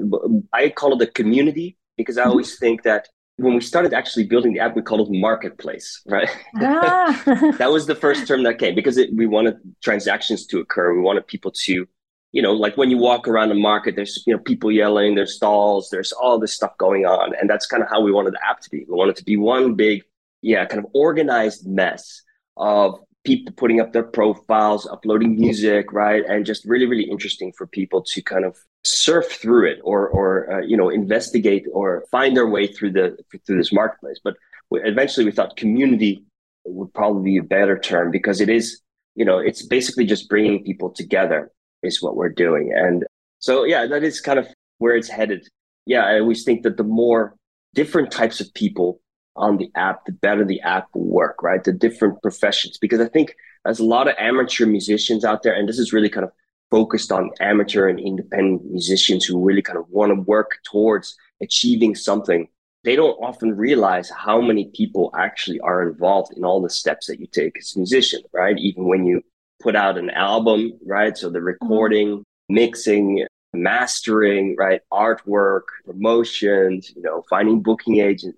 I 0.53 0.69
call 0.69 0.93
it 0.99 1.07
a 1.07 1.11
community 1.11 1.77
because 1.97 2.17
I 2.17 2.21
mm-hmm. 2.21 2.29
always 2.31 2.57
think 2.57 2.83
that 2.83 3.09
when 3.37 3.55
we 3.55 3.61
started 3.61 3.93
actually 3.93 4.25
building 4.25 4.53
the 4.53 4.59
app, 4.59 4.75
we 4.75 4.81
called 4.81 5.07
it 5.07 5.19
marketplace, 5.19 6.01
right? 6.07 6.29
Ah. 6.57 7.53
that 7.57 7.71
was 7.71 7.85
the 7.85 7.95
first 7.95 8.27
term 8.27 8.43
that 8.43 8.59
came 8.59 8.75
because 8.75 8.97
it, 8.97 9.13
we 9.13 9.25
wanted 9.25 9.57
transactions 9.83 10.45
to 10.47 10.59
occur. 10.59 10.93
We 10.93 11.01
wanted 11.01 11.27
people 11.27 11.51
to, 11.51 11.87
you 12.33 12.41
know, 12.41 12.51
like 12.51 12.75
when 12.77 12.89
you 12.89 12.97
walk 12.97 13.27
around 13.27 13.49
the 13.49 13.55
market, 13.55 13.95
there's 13.95 14.23
you 14.25 14.33
know 14.33 14.39
people 14.39 14.71
yelling, 14.71 15.15
there's 15.15 15.35
stalls, 15.35 15.89
there's 15.91 16.11
all 16.11 16.39
this 16.39 16.53
stuff 16.53 16.75
going 16.79 17.05
on, 17.05 17.33
and 17.39 17.49
that's 17.49 17.67
kind 17.67 17.83
of 17.83 17.89
how 17.89 18.01
we 18.01 18.11
wanted 18.11 18.33
the 18.33 18.45
app 18.45 18.59
to 18.61 18.69
be. 18.71 18.85
We 18.89 18.95
wanted 18.95 19.15
to 19.17 19.23
be 19.23 19.37
one 19.37 19.75
big, 19.75 20.03
yeah, 20.41 20.65
kind 20.65 20.83
of 20.83 20.89
organized 20.93 21.67
mess 21.67 22.23
of 22.57 22.99
people 23.23 23.53
putting 23.55 23.79
up 23.79 23.93
their 23.93 24.03
profiles, 24.03 24.87
uploading 24.87 25.35
music, 25.39 25.93
right, 25.93 26.23
and 26.27 26.43
just 26.43 26.65
really, 26.65 26.87
really 26.87 27.03
interesting 27.03 27.53
for 27.55 27.67
people 27.67 28.01
to 28.01 28.21
kind 28.23 28.45
of 28.45 28.57
surf 28.83 29.31
through 29.31 29.71
it 29.71 29.79
or 29.83 30.09
or 30.09 30.51
uh, 30.51 30.61
you 30.61 30.75
know 30.75 30.89
investigate 30.89 31.65
or 31.71 32.03
find 32.09 32.35
their 32.35 32.47
way 32.47 32.65
through 32.65 32.91
the 32.91 33.15
through 33.45 33.57
this 33.57 33.71
marketplace. 33.71 34.19
But 34.23 34.37
we, 34.71 34.81
eventually 34.83 35.25
we 35.27 35.31
thought 35.31 35.55
community 35.55 36.25
would 36.65 36.91
probably 36.95 37.23
be 37.23 37.37
a 37.37 37.43
better 37.43 37.77
term 37.77 38.09
because 38.09 38.41
it 38.41 38.49
is 38.49 38.81
you 39.13 39.23
know 39.23 39.37
it's 39.37 39.61
basically 39.61 40.07
just 40.07 40.27
bringing 40.29 40.63
people 40.63 40.89
together 40.89 41.51
is 41.83 42.01
what 42.01 42.15
we're 42.15 42.29
doing. 42.29 42.73
And 42.75 43.05
so 43.39 43.63
yeah 43.65 43.85
that 43.87 44.03
is 44.03 44.21
kind 44.21 44.39
of 44.39 44.47
where 44.77 44.95
it's 44.95 45.09
headed. 45.09 45.47
Yeah 45.85 46.05
i 46.05 46.19
always 46.19 46.43
think 46.43 46.63
that 46.63 46.77
the 46.77 46.83
more 46.83 47.35
different 47.73 48.11
types 48.11 48.39
of 48.39 48.53
people 48.53 48.99
on 49.35 49.57
the 49.57 49.71
app 49.75 50.05
the 50.05 50.11
better 50.11 50.45
the 50.45 50.61
app 50.61 50.87
will 50.93 51.05
work 51.05 51.41
right? 51.41 51.63
The 51.63 51.73
different 51.73 52.21
professions. 52.21 52.77
Because 52.77 52.99
i 52.99 53.07
think 53.07 53.35
there's 53.63 53.79
a 53.79 53.85
lot 53.85 54.07
of 54.07 54.15
amateur 54.19 54.65
musicians 54.65 55.23
out 55.25 55.43
there 55.43 55.53
and 55.53 55.67
this 55.67 55.79
is 55.79 55.93
really 55.93 56.09
kind 56.09 56.25
of 56.25 56.31
focused 56.73 57.11
on 57.11 57.29
amateur 57.39 57.87
and 57.87 57.99
independent 57.99 58.65
musicians 58.65 59.23
who 59.23 59.39
really 59.39 59.61
kind 59.61 59.77
of 59.77 59.87
want 59.89 60.09
to 60.09 60.19
work 60.21 60.57
towards 60.63 61.15
achieving 61.39 61.93
something, 61.93 62.47
they 62.83 62.95
don't 62.95 63.21
often 63.21 63.55
realize 63.55 64.09
how 64.09 64.41
many 64.41 64.71
people 64.73 65.11
actually 65.15 65.59
are 65.59 65.87
involved 65.87 66.33
in 66.35 66.43
all 66.43 66.63
the 66.63 66.71
steps 66.71 67.05
that 67.05 67.19
you 67.19 67.27
take 67.27 67.59
as 67.59 67.73
a 67.75 67.77
musician, 67.79 68.21
right? 68.33 68.57
Even 68.57 68.87
when 68.87 69.05
you 69.05 69.21
put 69.63 69.75
out 69.75 69.97
an 69.97 70.09
album, 70.09 70.73
right? 70.85 71.17
So 71.17 71.29
the 71.29 71.39
mm-hmm. 71.39 71.45
recording, 71.45 72.23
mixing, 72.49 73.25
mastering, 73.53 74.55
right? 74.57 74.81
Artwork, 74.91 75.63
promotions, 75.85 76.91
you 76.95 77.01
know, 77.01 77.23
finding 77.29 77.61
booking 77.61 77.99
agents. 77.99 78.37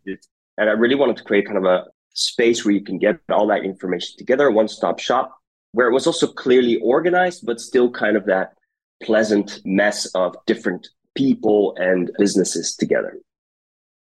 And 0.58 0.70
I 0.70 0.74
really 0.74 0.96
wanted 0.96 1.18
to 1.18 1.24
create 1.24 1.48
kind 1.48 1.58
of 1.58 1.66
a 1.66 1.86
space 2.14 2.64
where 2.64 2.74
you 2.74 2.84
can 2.84 2.98
get 2.98 3.20
all 3.30 3.48
that 3.48 3.64
information 3.64 4.18
together, 4.18 4.50
one 4.52 4.68
stop 4.68 5.00
shop 5.00 5.36
where 5.76 5.90
it 5.90 5.94
was 5.94 6.08
also 6.08 6.26
clearly 6.26 6.78
organized, 6.78 7.46
but 7.46 7.60
still 7.60 7.92
kind 7.92 8.16
of 8.16 8.26
that 8.26 8.54
pleasant 9.04 9.60
mess 9.66 10.06
of 10.16 10.34
different 10.46 10.88
people 11.16 11.76
and 11.78 12.12
businesses 12.18 12.78
together. 12.78 13.18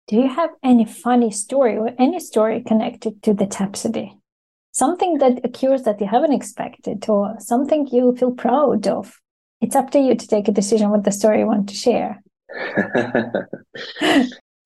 Do 0.06 0.16
you 0.16 0.28
have 0.28 0.50
any 0.62 0.84
funny 0.84 1.30
story 1.30 1.78
or 1.78 1.92
any 1.98 2.20
story 2.20 2.62
connected 2.62 3.22
to 3.22 3.32
the 3.32 3.46
Tapsody? 3.46 4.18
Something 4.74 5.18
that 5.18 5.44
occurs 5.44 5.82
that 5.82 6.00
you 6.00 6.08
haven't 6.08 6.32
expected 6.32 7.08
or 7.08 7.36
something 7.38 7.86
you 7.86 8.16
feel 8.16 8.32
proud 8.32 8.88
of? 8.88 9.20
It's 9.60 9.76
up 9.76 9.90
to 9.92 10.00
you 10.00 10.16
to 10.16 10.26
take 10.26 10.48
a 10.48 10.52
decision 10.52 10.90
what 10.90 11.04
the 11.04 11.12
story 11.12 11.38
you 11.38 11.46
want 11.46 11.68
to 11.68 11.76
share. 11.76 12.20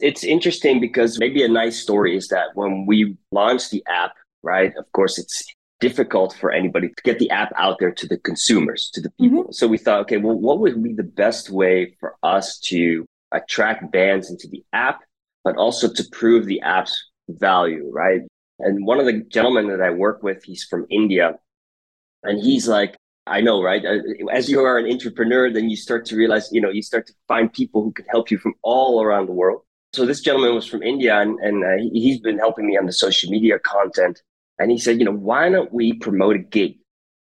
it's 0.00 0.24
interesting 0.24 0.80
because 0.80 1.18
maybe 1.18 1.42
a 1.42 1.48
nice 1.48 1.78
story 1.78 2.16
is 2.16 2.28
that 2.28 2.48
when 2.54 2.86
we 2.86 3.18
launched 3.32 3.70
the 3.70 3.84
app, 3.86 4.12
right? 4.42 4.72
Of 4.78 4.90
course, 4.92 5.18
it's 5.18 5.44
difficult 5.78 6.34
for 6.34 6.52
anybody 6.52 6.88
to 6.88 7.02
get 7.04 7.18
the 7.18 7.28
app 7.28 7.52
out 7.56 7.76
there 7.78 7.92
to 7.92 8.06
the 8.06 8.16
consumers, 8.16 8.90
to 8.94 9.02
the 9.02 9.10
people. 9.20 9.42
Mm-hmm. 9.42 9.52
So 9.52 9.68
we 9.68 9.76
thought, 9.76 10.00
okay, 10.00 10.16
well, 10.16 10.38
what 10.38 10.60
would 10.60 10.82
be 10.82 10.94
the 10.94 11.02
best 11.02 11.50
way 11.50 11.94
for 12.00 12.16
us 12.22 12.58
to 12.60 13.04
attract 13.30 13.92
bands 13.92 14.30
into 14.30 14.48
the 14.48 14.64
app, 14.72 15.00
but 15.44 15.56
also 15.56 15.92
to 15.92 16.04
prove 16.12 16.46
the 16.46 16.62
app's 16.62 17.10
value, 17.28 17.90
right? 17.92 18.22
And 18.58 18.84
one 18.84 18.98
of 18.98 19.06
the 19.06 19.22
gentlemen 19.28 19.68
that 19.68 19.80
I 19.80 19.90
work 19.90 20.22
with, 20.22 20.42
he's 20.44 20.64
from 20.64 20.86
India, 20.90 21.38
and 22.22 22.42
he's 22.42 22.66
like, 22.66 22.96
I 23.26 23.40
know, 23.40 23.62
right? 23.62 23.84
Uh, 23.84 23.98
as 24.32 24.48
you 24.48 24.60
are 24.60 24.78
an 24.78 24.90
entrepreneur, 24.90 25.52
then 25.52 25.68
you 25.68 25.76
start 25.76 26.06
to 26.06 26.16
realize, 26.16 26.48
you 26.50 26.60
know, 26.60 26.70
you 26.70 26.82
start 26.82 27.06
to 27.06 27.12
find 27.28 27.52
people 27.52 27.82
who 27.82 27.92
can 27.92 28.06
help 28.06 28.30
you 28.30 28.38
from 28.38 28.54
all 28.62 29.02
around 29.02 29.26
the 29.26 29.32
world. 29.32 29.62
So 29.92 30.06
this 30.06 30.20
gentleman 30.20 30.54
was 30.54 30.66
from 30.66 30.82
India, 30.82 31.20
and, 31.20 31.38
and 31.40 31.64
uh, 31.64 31.90
he's 31.92 32.20
been 32.20 32.38
helping 32.38 32.66
me 32.66 32.76
on 32.76 32.86
the 32.86 32.92
social 32.92 33.30
media 33.30 33.58
content 33.58 34.20
and 34.58 34.70
he 34.70 34.78
said, 34.78 34.98
you 34.98 35.04
know, 35.04 35.12
why 35.12 35.48
don't 35.48 35.72
we 35.72 35.94
promote 35.94 36.36
a 36.36 36.40
gig? 36.40 36.78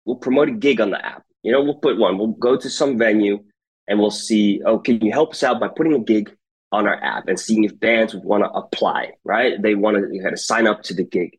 We'll 0.05 0.15
promote 0.15 0.49
a 0.49 0.53
gig 0.53 0.79
on 0.79 0.91
the 0.91 1.05
app. 1.05 1.23
You 1.43 1.51
know, 1.51 1.61
we'll 1.61 1.75
put 1.75 1.97
one. 1.97 2.17
We'll 2.17 2.27
go 2.27 2.57
to 2.57 2.69
some 2.69 2.97
venue 2.97 3.43
and 3.87 3.99
we'll 3.99 4.11
see, 4.11 4.61
oh, 4.65 4.79
can 4.79 4.99
you 5.01 5.11
help 5.11 5.31
us 5.31 5.43
out 5.43 5.59
by 5.59 5.67
putting 5.67 5.93
a 5.93 5.99
gig 5.99 6.35
on 6.75 6.87
our 6.87 7.01
app 7.03 7.27
and 7.27 7.39
seeing 7.39 7.63
if 7.63 7.79
bands 7.79 8.13
would 8.13 8.23
want 8.23 8.43
to 8.43 8.51
apply, 8.51 9.11
right? 9.23 9.61
They 9.61 9.75
want 9.75 9.97
to, 9.97 10.13
you 10.13 10.21
had 10.23 10.31
to 10.31 10.37
sign 10.37 10.67
up 10.67 10.83
to 10.83 10.93
the 10.93 11.03
gig. 11.03 11.37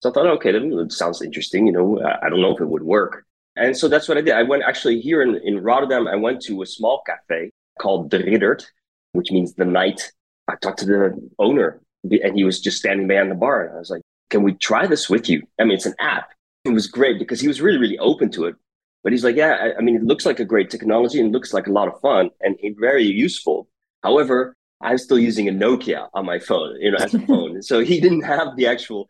So 0.00 0.10
I 0.10 0.12
thought, 0.12 0.26
okay, 0.26 0.52
that 0.52 0.92
sounds 0.92 1.22
interesting. 1.22 1.66
You 1.66 1.72
know, 1.72 2.02
I 2.22 2.28
don't 2.28 2.40
know 2.40 2.54
if 2.54 2.60
it 2.60 2.68
would 2.68 2.82
work. 2.82 3.24
And 3.56 3.76
so 3.76 3.88
that's 3.88 4.08
what 4.08 4.18
I 4.18 4.22
did. 4.22 4.34
I 4.34 4.42
went 4.42 4.64
actually 4.64 5.00
here 5.00 5.22
in, 5.22 5.36
in 5.44 5.62
Rotterdam, 5.62 6.08
I 6.08 6.16
went 6.16 6.40
to 6.42 6.62
a 6.62 6.66
small 6.66 7.02
cafe 7.06 7.50
called 7.80 8.10
De 8.10 8.18
Riddert, 8.18 8.66
which 9.12 9.30
means 9.30 9.54
the 9.54 9.64
knight. 9.64 10.10
I 10.48 10.54
talked 10.56 10.80
to 10.80 10.86
the 10.86 11.30
owner 11.38 11.80
and 12.02 12.36
he 12.36 12.44
was 12.44 12.60
just 12.60 12.78
standing 12.78 13.06
behind 13.06 13.30
the 13.30 13.36
bar. 13.36 13.66
And 13.66 13.76
I 13.76 13.78
was 13.78 13.90
like, 13.90 14.02
can 14.30 14.42
we 14.42 14.54
try 14.54 14.86
this 14.86 15.08
with 15.08 15.28
you? 15.28 15.42
I 15.60 15.64
mean, 15.64 15.74
it's 15.74 15.86
an 15.86 15.94
app. 16.00 16.30
It 16.64 16.70
was 16.70 16.86
great 16.86 17.18
because 17.18 17.40
he 17.40 17.48
was 17.48 17.60
really, 17.60 17.78
really 17.78 17.98
open 17.98 18.30
to 18.32 18.46
it. 18.46 18.56
But 19.02 19.12
he's 19.12 19.24
like, 19.24 19.36
yeah, 19.36 19.54
I, 19.60 19.78
I 19.78 19.80
mean, 19.80 19.96
it 19.96 20.04
looks 20.04 20.24
like 20.24 20.40
a 20.40 20.44
great 20.44 20.70
technology 20.70 21.20
and 21.20 21.32
looks 21.32 21.52
like 21.52 21.66
a 21.66 21.72
lot 21.72 21.88
of 21.88 22.00
fun 22.00 22.30
and 22.40 22.56
very 22.78 23.04
useful. 23.04 23.68
However, 24.02 24.56
I'm 24.82 24.98
still 24.98 25.18
using 25.18 25.48
a 25.48 25.52
Nokia 25.52 26.08
on 26.14 26.26
my 26.26 26.38
phone, 26.38 26.76
you 26.80 26.90
know, 26.90 26.98
as 26.98 27.14
a 27.14 27.20
phone. 27.26 27.62
so 27.62 27.80
he 27.80 28.00
didn't 28.00 28.22
have 28.22 28.56
the 28.56 28.66
actual 28.66 29.06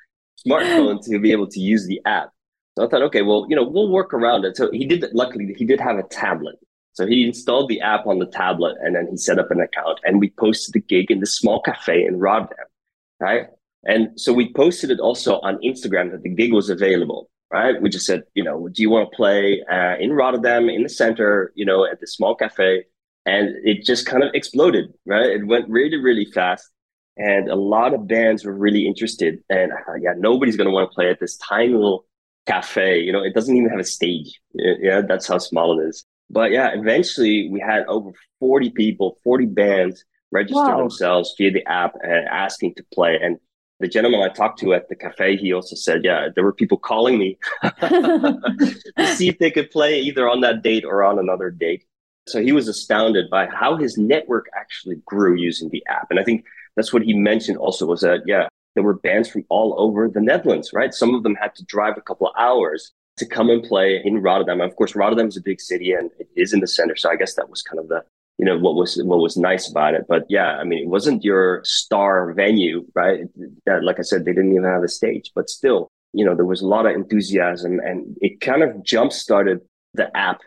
smartphone 0.46 1.02
to 1.04 1.18
be 1.18 1.32
able 1.32 1.46
to 1.48 1.60
use 1.60 1.86
the 1.86 2.00
app. 2.04 2.30
So 2.76 2.86
I 2.86 2.88
thought, 2.88 3.02
okay, 3.02 3.22
well, 3.22 3.46
you 3.48 3.56
know, 3.56 3.64
we'll 3.64 3.90
work 3.90 4.14
around 4.14 4.44
it. 4.44 4.56
So 4.56 4.70
he 4.72 4.86
did, 4.86 5.04
luckily, 5.12 5.54
he 5.56 5.64
did 5.64 5.80
have 5.80 5.98
a 5.98 6.02
tablet. 6.04 6.56
So 6.94 7.06
he 7.06 7.26
installed 7.26 7.68
the 7.68 7.80
app 7.80 8.06
on 8.06 8.18
the 8.18 8.26
tablet 8.26 8.76
and 8.82 8.94
then 8.94 9.08
he 9.10 9.16
set 9.16 9.38
up 9.38 9.50
an 9.50 9.60
account 9.60 10.00
and 10.04 10.20
we 10.20 10.30
posted 10.30 10.74
the 10.74 10.80
gig 10.80 11.10
in 11.10 11.20
this 11.20 11.36
small 11.36 11.60
cafe 11.62 12.04
in 12.04 12.18
Rotterdam, 12.18 12.66
right? 13.18 13.46
And 13.84 14.20
so 14.20 14.32
we 14.32 14.52
posted 14.52 14.90
it 14.90 15.00
also 15.00 15.40
on 15.40 15.58
Instagram 15.64 16.12
that 16.12 16.22
the 16.22 16.28
gig 16.28 16.52
was 16.52 16.70
available, 16.70 17.30
right? 17.50 17.80
We 17.80 17.88
just 17.88 18.06
said, 18.06 18.24
you 18.34 18.44
know, 18.44 18.68
do 18.68 18.82
you 18.82 18.90
want 18.90 19.10
to 19.10 19.16
play 19.16 19.62
uh, 19.70 19.96
in 19.98 20.12
Rotterdam 20.12 20.68
in 20.68 20.82
the 20.82 20.88
center, 20.88 21.52
you 21.54 21.64
know, 21.64 21.84
at 21.84 22.00
the 22.00 22.06
small 22.06 22.34
cafe? 22.34 22.84
And 23.24 23.54
it 23.64 23.84
just 23.84 24.06
kind 24.06 24.24
of 24.24 24.30
exploded, 24.34 24.92
right? 25.06 25.30
It 25.30 25.46
went 25.46 25.68
really, 25.68 25.96
really 25.96 26.24
fast. 26.24 26.68
And 27.16 27.48
a 27.48 27.54
lot 27.56 27.94
of 27.94 28.08
bands 28.08 28.44
were 28.44 28.54
really 28.54 28.86
interested. 28.86 29.38
And 29.48 29.72
uh, 29.72 29.94
yeah, 30.00 30.14
nobody's 30.16 30.56
going 30.56 30.66
to 30.66 30.72
want 30.72 30.90
to 30.90 30.94
play 30.94 31.08
at 31.10 31.20
this 31.20 31.36
tiny 31.36 31.72
little 31.72 32.04
cafe. 32.46 33.00
You 33.00 33.12
know, 33.12 33.22
it 33.22 33.34
doesn't 33.34 33.56
even 33.56 33.70
have 33.70 33.78
a 33.78 33.84
stage. 33.84 34.40
Yeah, 34.54 35.02
that's 35.02 35.28
how 35.28 35.38
small 35.38 35.78
it 35.78 35.84
is. 35.84 36.04
But 36.30 36.50
yeah, 36.50 36.70
eventually 36.72 37.48
we 37.50 37.60
had 37.60 37.84
over 37.86 38.12
40 38.40 38.70
people, 38.70 39.18
40 39.22 39.46
bands 39.46 40.04
register 40.30 40.62
wow. 40.62 40.78
themselves 40.78 41.34
via 41.36 41.52
the 41.52 41.64
app 41.66 41.94
and 42.02 42.26
asking 42.28 42.74
to 42.76 42.84
play. 42.92 43.18
And 43.22 43.38
the 43.80 43.88
gentleman 43.88 44.22
I 44.22 44.28
talked 44.28 44.58
to 44.60 44.72
at 44.72 44.88
the 44.88 44.96
cafe, 44.96 45.36
he 45.36 45.52
also 45.52 45.76
said, 45.76 46.04
yeah, 46.04 46.28
there 46.34 46.44
were 46.44 46.54
people 46.54 46.78
calling 46.78 47.18
me 47.18 47.38
to 47.62 49.06
see 49.14 49.28
if 49.28 49.38
they 49.38 49.50
could 49.50 49.70
play 49.70 50.00
either 50.00 50.28
on 50.28 50.40
that 50.40 50.62
date 50.62 50.84
or 50.84 51.04
on 51.04 51.18
another 51.18 51.50
date. 51.50 51.84
So 52.28 52.40
he 52.40 52.52
was 52.52 52.68
astounded 52.68 53.28
by 53.30 53.46
how 53.46 53.76
his 53.76 53.98
network 53.98 54.46
actually 54.54 54.96
grew 55.06 55.36
using 55.36 55.70
the 55.70 55.84
app. 55.88 56.08
And 56.10 56.20
I 56.20 56.24
think 56.24 56.44
that's 56.76 56.92
what 56.92 57.02
he 57.02 57.14
mentioned 57.14 57.58
also 57.58 57.86
was 57.86 58.00
that, 58.02 58.20
yeah, 58.26 58.48
there 58.74 58.84
were 58.84 58.94
bands 58.94 59.28
from 59.28 59.44
all 59.48 59.74
over 59.78 60.08
the 60.08 60.20
Netherlands, 60.20 60.70
right? 60.72 60.94
Some 60.94 61.14
of 61.14 61.22
them 61.22 61.34
had 61.34 61.54
to 61.56 61.64
drive 61.64 61.96
a 61.96 62.00
couple 62.00 62.28
of 62.28 62.34
hours 62.38 62.92
to 63.18 63.26
come 63.26 63.50
and 63.50 63.62
play 63.62 64.00
in 64.04 64.22
Rotterdam. 64.22 64.60
Of 64.60 64.76
course, 64.76 64.94
Rotterdam 64.94 65.28
is 65.28 65.36
a 65.36 65.42
big 65.42 65.60
city 65.60 65.92
and 65.92 66.10
it 66.18 66.28
is 66.36 66.52
in 66.52 66.60
the 66.60 66.66
center. 66.66 66.96
So 66.96 67.10
I 67.10 67.16
guess 67.16 67.34
that 67.34 67.50
was 67.50 67.60
kind 67.60 67.78
of 67.78 67.88
the, 67.88 68.02
you 68.38 68.46
know, 68.46 68.58
what 68.58 68.74
was, 68.74 68.96
what 69.02 69.18
was 69.18 69.36
nice 69.36 69.68
about 69.70 69.94
it. 69.94 70.06
But 70.08 70.24
yeah, 70.28 70.56
I 70.56 70.64
mean, 70.64 70.84
it 70.84 70.88
wasn't 70.88 71.24
your 71.24 71.60
star 71.64 72.32
venue, 72.32 72.86
right? 72.94 73.24
That, 73.66 73.84
like 73.84 73.98
I 73.98 74.02
said, 74.02 74.24
they 74.24 74.32
didn't 74.32 74.52
even 74.52 74.64
have 74.64 74.82
a 74.82 74.88
stage, 74.88 75.30
but 75.34 75.50
still, 75.50 75.88
you 76.14 76.24
know, 76.24 76.34
there 76.34 76.46
was 76.46 76.62
a 76.62 76.66
lot 76.66 76.86
of 76.86 76.94
enthusiasm 76.94 77.80
and 77.80 78.16
it 78.20 78.40
kind 78.40 78.62
of 78.62 78.82
jump 78.82 79.12
started 79.12 79.60
the 79.94 80.16
app 80.16 80.40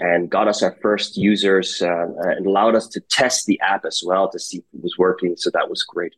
and 0.00 0.30
got 0.30 0.48
us 0.48 0.62
our 0.62 0.76
first 0.82 1.16
users 1.16 1.82
uh, 1.82 2.06
and 2.22 2.46
allowed 2.46 2.74
us 2.74 2.88
to 2.88 3.00
test 3.00 3.46
the 3.46 3.60
app 3.60 3.84
as 3.84 4.02
well 4.04 4.28
to 4.30 4.38
see 4.38 4.58
if 4.58 4.64
it 4.74 4.82
was 4.82 4.96
working. 4.98 5.36
So 5.36 5.50
that 5.50 5.68
was 5.68 5.82
great. 5.82 6.14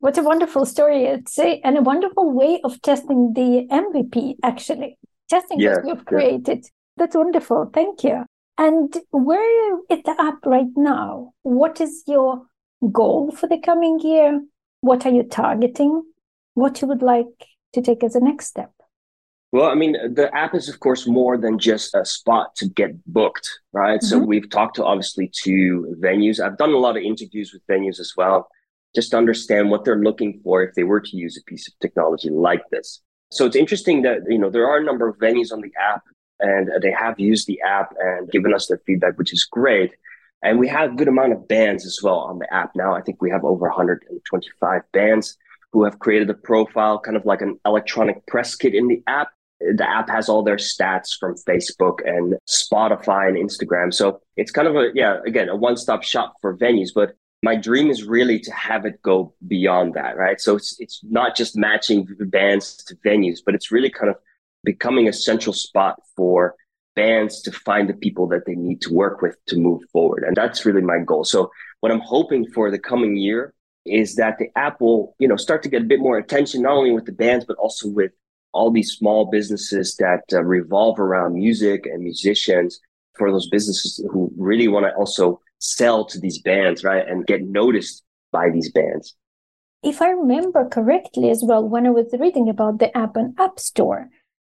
What 0.00 0.18
a 0.18 0.22
wonderful 0.22 0.66
story. 0.66 1.04
It's 1.04 1.38
a, 1.38 1.60
and 1.64 1.78
a 1.78 1.82
wonderful 1.82 2.30
way 2.30 2.60
of 2.62 2.80
testing 2.82 3.32
the 3.32 3.66
MVP, 3.70 4.36
actually. 4.42 4.98
Testing 5.28 5.58
yeah, 5.58 5.76
what 5.76 5.86
you've 5.86 6.04
created. 6.04 6.64
Yeah. 6.64 6.70
That's 6.98 7.16
wonderful. 7.16 7.70
Thank 7.72 8.04
you. 8.04 8.26
And 8.58 8.94
where 9.10 9.78
is 9.88 10.02
the 10.04 10.14
app 10.18 10.44
right 10.44 10.70
now? 10.76 11.32
What 11.42 11.80
is 11.80 12.02
your 12.06 12.42
goal 12.92 13.30
for 13.30 13.46
the 13.46 13.58
coming 13.58 14.00
year? 14.00 14.42
What 14.82 15.06
are 15.06 15.12
you 15.12 15.22
targeting? 15.22 16.02
What 16.54 16.82
you 16.82 16.88
would 16.88 17.02
like 17.02 17.46
to 17.72 17.80
take 17.80 18.04
as 18.04 18.14
a 18.14 18.20
next 18.20 18.46
step? 18.46 18.72
Well, 19.52 19.68
I 19.68 19.74
mean, 19.74 20.14
the 20.14 20.32
app 20.32 20.54
is, 20.54 20.68
of 20.68 20.78
course, 20.78 21.08
more 21.08 21.36
than 21.36 21.58
just 21.58 21.94
a 21.94 22.04
spot 22.04 22.54
to 22.56 22.68
get 22.68 22.92
booked, 23.06 23.48
right? 23.72 23.98
Mm-hmm. 23.98 24.06
So 24.06 24.18
we've 24.18 24.48
talked 24.48 24.76
to 24.76 24.84
obviously 24.84 25.28
to 25.42 25.96
venues. 26.00 26.38
I've 26.38 26.56
done 26.56 26.72
a 26.72 26.78
lot 26.78 26.96
of 26.96 27.02
interviews 27.02 27.52
with 27.52 27.66
venues 27.66 27.98
as 27.98 28.12
well, 28.16 28.48
just 28.94 29.10
to 29.10 29.16
understand 29.16 29.70
what 29.70 29.84
they're 29.84 29.98
looking 29.98 30.40
for 30.44 30.62
if 30.62 30.74
they 30.74 30.84
were 30.84 31.00
to 31.00 31.16
use 31.16 31.36
a 31.36 31.42
piece 31.50 31.66
of 31.66 31.74
technology 31.80 32.30
like 32.30 32.62
this. 32.70 33.00
So 33.32 33.44
it's 33.44 33.56
interesting 33.56 34.02
that, 34.02 34.20
you 34.28 34.38
know, 34.38 34.50
there 34.50 34.68
are 34.68 34.78
a 34.78 34.84
number 34.84 35.08
of 35.08 35.18
venues 35.18 35.52
on 35.52 35.60
the 35.60 35.72
app 35.80 36.04
and 36.38 36.70
they 36.80 36.92
have 36.92 37.18
used 37.18 37.48
the 37.48 37.60
app 37.62 37.92
and 37.98 38.30
given 38.30 38.54
us 38.54 38.68
their 38.68 38.80
feedback, 38.86 39.18
which 39.18 39.32
is 39.32 39.44
great. 39.44 39.92
And 40.42 40.58
we 40.58 40.68
have 40.68 40.92
a 40.92 40.94
good 40.94 41.08
amount 41.08 41.32
of 41.32 41.48
bands 41.48 41.84
as 41.84 42.00
well 42.02 42.20
on 42.20 42.38
the 42.38 42.52
app 42.54 42.74
now. 42.74 42.94
I 42.94 43.02
think 43.02 43.20
we 43.20 43.30
have 43.30 43.44
over 43.44 43.66
125 43.66 44.82
bands 44.92 45.36
who 45.72 45.84
have 45.84 45.98
created 45.98 46.30
a 46.30 46.34
profile, 46.34 46.98
kind 46.98 47.16
of 47.16 47.26
like 47.26 47.42
an 47.42 47.58
electronic 47.66 48.26
press 48.26 48.54
kit 48.54 48.74
in 48.74 48.88
the 48.88 49.02
app 49.06 49.28
the 49.60 49.88
app 49.88 50.08
has 50.08 50.28
all 50.28 50.42
their 50.42 50.56
stats 50.56 51.18
from 51.18 51.34
Facebook 51.48 51.98
and 52.04 52.36
Spotify 52.48 53.28
and 53.28 53.36
Instagram. 53.36 53.92
So 53.92 54.20
it's 54.36 54.50
kind 54.50 54.66
of 54.66 54.76
a, 54.76 54.88
yeah, 54.94 55.18
again, 55.26 55.48
a 55.48 55.56
one 55.56 55.76
stop 55.76 56.02
shop 56.02 56.34
for 56.40 56.56
venues. 56.56 56.90
But 56.94 57.14
my 57.42 57.56
dream 57.56 57.90
is 57.90 58.04
really 58.04 58.38
to 58.40 58.52
have 58.52 58.84
it 58.86 59.00
go 59.02 59.34
beyond 59.46 59.94
that, 59.94 60.16
right? 60.16 60.40
So 60.40 60.56
it's, 60.56 60.78
it's 60.80 61.00
not 61.04 61.36
just 61.36 61.56
matching 61.56 62.06
bands 62.20 62.76
to 62.84 62.96
venues, 62.96 63.38
but 63.44 63.54
it's 63.54 63.70
really 63.70 63.90
kind 63.90 64.10
of 64.10 64.16
becoming 64.64 65.08
a 65.08 65.12
central 65.12 65.52
spot 65.52 66.00
for 66.16 66.54
bands 66.96 67.40
to 67.42 67.52
find 67.52 67.88
the 67.88 67.94
people 67.94 68.26
that 68.28 68.44
they 68.46 68.54
need 68.54 68.80
to 68.82 68.92
work 68.92 69.22
with 69.22 69.36
to 69.46 69.56
move 69.56 69.82
forward. 69.92 70.24
And 70.26 70.36
that's 70.36 70.66
really 70.66 70.82
my 70.82 70.98
goal. 70.98 71.24
So 71.24 71.50
what 71.80 71.92
I'm 71.92 72.00
hoping 72.00 72.46
for 72.50 72.70
the 72.70 72.78
coming 72.78 73.16
year 73.16 73.54
is 73.86 74.16
that 74.16 74.38
the 74.38 74.48
app 74.56 74.80
will, 74.80 75.14
you 75.18 75.26
know, 75.26 75.36
start 75.36 75.62
to 75.62 75.68
get 75.68 75.82
a 75.82 75.86
bit 75.86 76.00
more 76.00 76.18
attention, 76.18 76.62
not 76.62 76.72
only 76.72 76.90
with 76.90 77.06
the 77.06 77.12
bands, 77.12 77.44
but 77.46 77.56
also 77.56 77.88
with 77.88 78.12
all 78.52 78.70
these 78.70 78.92
small 78.92 79.30
businesses 79.30 79.96
that 79.96 80.22
uh, 80.32 80.42
revolve 80.42 80.98
around 80.98 81.34
music 81.34 81.86
and 81.86 82.02
musicians 82.02 82.80
for 83.16 83.30
those 83.30 83.48
businesses 83.48 84.04
who 84.10 84.32
really 84.36 84.68
want 84.68 84.86
to 84.86 84.94
also 84.94 85.40
sell 85.58 86.04
to 86.06 86.18
these 86.18 86.40
bands, 86.40 86.84
right? 86.84 87.06
And 87.06 87.26
get 87.26 87.42
noticed 87.42 88.02
by 88.32 88.50
these 88.50 88.70
bands. 88.72 89.14
If 89.82 90.02
I 90.02 90.10
remember 90.10 90.68
correctly 90.68 91.30
as 91.30 91.42
well, 91.44 91.66
when 91.66 91.86
I 91.86 91.90
was 91.90 92.14
reading 92.18 92.48
about 92.48 92.78
the 92.78 92.96
app 92.96 93.16
and 93.16 93.38
App 93.38 93.58
Store, 93.58 94.08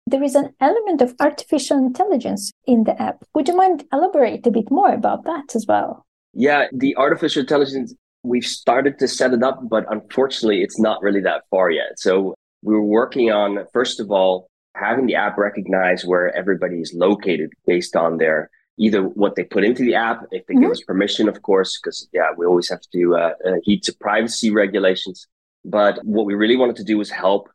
there 0.06 0.24
is 0.24 0.36
an 0.36 0.54
element 0.60 1.02
of 1.02 1.16
artificial 1.20 1.78
intelligence 1.78 2.52
in 2.68 2.84
the 2.84 3.02
app. 3.02 3.24
Would 3.34 3.48
you 3.48 3.56
mind 3.56 3.86
elaborate 3.94 4.46
a 4.46 4.52
bit 4.52 4.70
more 4.70 4.94
about 4.94 5.24
that 5.26 5.56
as 5.56 5.66
well? 5.66 6.06
Yeah, 6.34 6.66
the 6.74 6.96
artificial 6.98 7.42
intelligence, 7.42 7.94
we've 8.24 8.46
started 8.46 9.00
to 9.00 9.08
set 9.08 9.34
it 9.34 9.44
up, 9.44 9.60
but 9.70 9.86
unfortunately, 9.90 10.62
it's 10.62 10.80
not 10.80 11.02
really 11.02 11.22
that 11.22 11.44
far 11.50 11.70
yet. 11.70 11.98
So 12.00 12.34
we 12.64 12.74
were 12.74 12.84
working 12.84 13.32
on, 13.32 13.66
first 13.74 14.00
of 14.00 14.12
all, 14.12 14.50
having 14.76 15.06
the 15.06 15.16
app 15.16 15.38
recognize 15.38 16.04
where 16.04 16.36
everybody 16.36 16.80
is 16.80 16.94
located 16.94 17.52
based 17.68 17.96
on 17.96 18.18
their 18.18 18.50
either 18.78 19.04
what 19.04 19.36
they 19.36 19.44
put 19.44 19.64
into 19.64 19.84
the 19.84 19.94
app, 19.94 20.26
if 20.32 20.48
they 20.48 20.54
mm-hmm. 20.54 20.64
give 20.64 20.72
us 20.72 20.82
permission, 20.82 21.30
of 21.30 21.42
course, 21.44 21.80
because 21.80 22.08
yeah, 22.12 22.32
we 22.36 22.46
always 22.46 22.70
have 22.70 22.82
to 22.92 23.16
uh, 23.16 23.34
uh, 23.46 23.52
heed 23.64 23.84
to 23.84 23.94
privacy 24.00 24.50
regulations. 24.50 25.28
But 25.64 26.04
what 26.04 26.26
we 26.26 26.34
really 26.34 26.56
wanted 26.56 26.78
to 26.78 26.84
do 26.84 26.98
was 26.98 27.12
help 27.12 27.50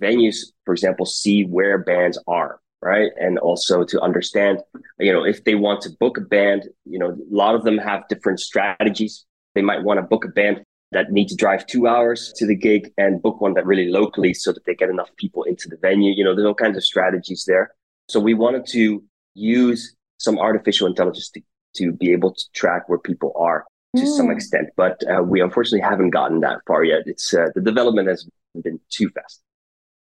venues, 0.00 0.38
for 0.64 0.72
example, 0.72 1.04
see 1.04 1.44
where 1.44 1.78
bands 1.78 2.18
are, 2.26 2.60
right? 2.80 3.10
And 3.20 3.38
also 3.38 3.84
to 3.84 4.00
understand, 4.00 4.60
you 4.98 5.12
know, 5.12 5.24
if 5.24 5.44
they 5.44 5.54
want 5.54 5.82
to 5.82 5.90
book 6.00 6.16
a 6.16 6.22
band, 6.22 6.68
you 6.86 6.98
know, 6.98 7.10
a 7.10 7.34
lot 7.34 7.54
of 7.54 7.64
them 7.64 7.78
have 7.78 8.08
different 8.08 8.40
strategies. 8.40 9.26
They 9.54 9.62
might 9.62 9.82
want 9.82 9.98
to 9.98 10.02
book 10.02 10.24
a 10.24 10.28
band 10.28 10.64
that 10.92 11.10
need 11.10 11.28
to 11.28 11.36
drive 11.36 11.66
two 11.66 11.86
hours 11.86 12.32
to 12.36 12.46
the 12.46 12.54
gig 12.54 12.92
and 12.96 13.20
book 13.20 13.40
one 13.40 13.54
that 13.54 13.66
really 13.66 13.88
locally 13.90 14.34
so 14.34 14.52
that 14.52 14.64
they 14.64 14.74
get 14.74 14.90
enough 14.90 15.10
people 15.16 15.42
into 15.44 15.68
the 15.68 15.76
venue. 15.76 16.12
You 16.12 16.24
know, 16.24 16.34
there's 16.34 16.46
all 16.46 16.54
kinds 16.54 16.76
of 16.76 16.84
strategies 16.84 17.44
there. 17.46 17.74
So 18.08 18.20
we 18.20 18.34
wanted 18.34 18.66
to 18.68 19.02
use 19.34 19.94
some 20.18 20.38
artificial 20.38 20.86
intelligence 20.86 21.30
to, 21.30 21.40
to 21.76 21.92
be 21.92 22.12
able 22.12 22.32
to 22.34 22.44
track 22.52 22.88
where 22.88 22.98
people 22.98 23.32
are 23.36 23.64
to 23.96 24.02
mm. 24.02 24.16
some 24.16 24.30
extent. 24.30 24.68
But 24.76 25.02
uh, 25.08 25.22
we 25.22 25.40
unfortunately 25.40 25.80
haven't 25.80 26.10
gotten 26.10 26.40
that 26.40 26.58
far 26.66 26.84
yet. 26.84 27.02
It's 27.06 27.32
uh, 27.34 27.46
the 27.54 27.60
development 27.60 28.08
has 28.08 28.28
been 28.62 28.78
too 28.90 29.08
fast. 29.10 29.40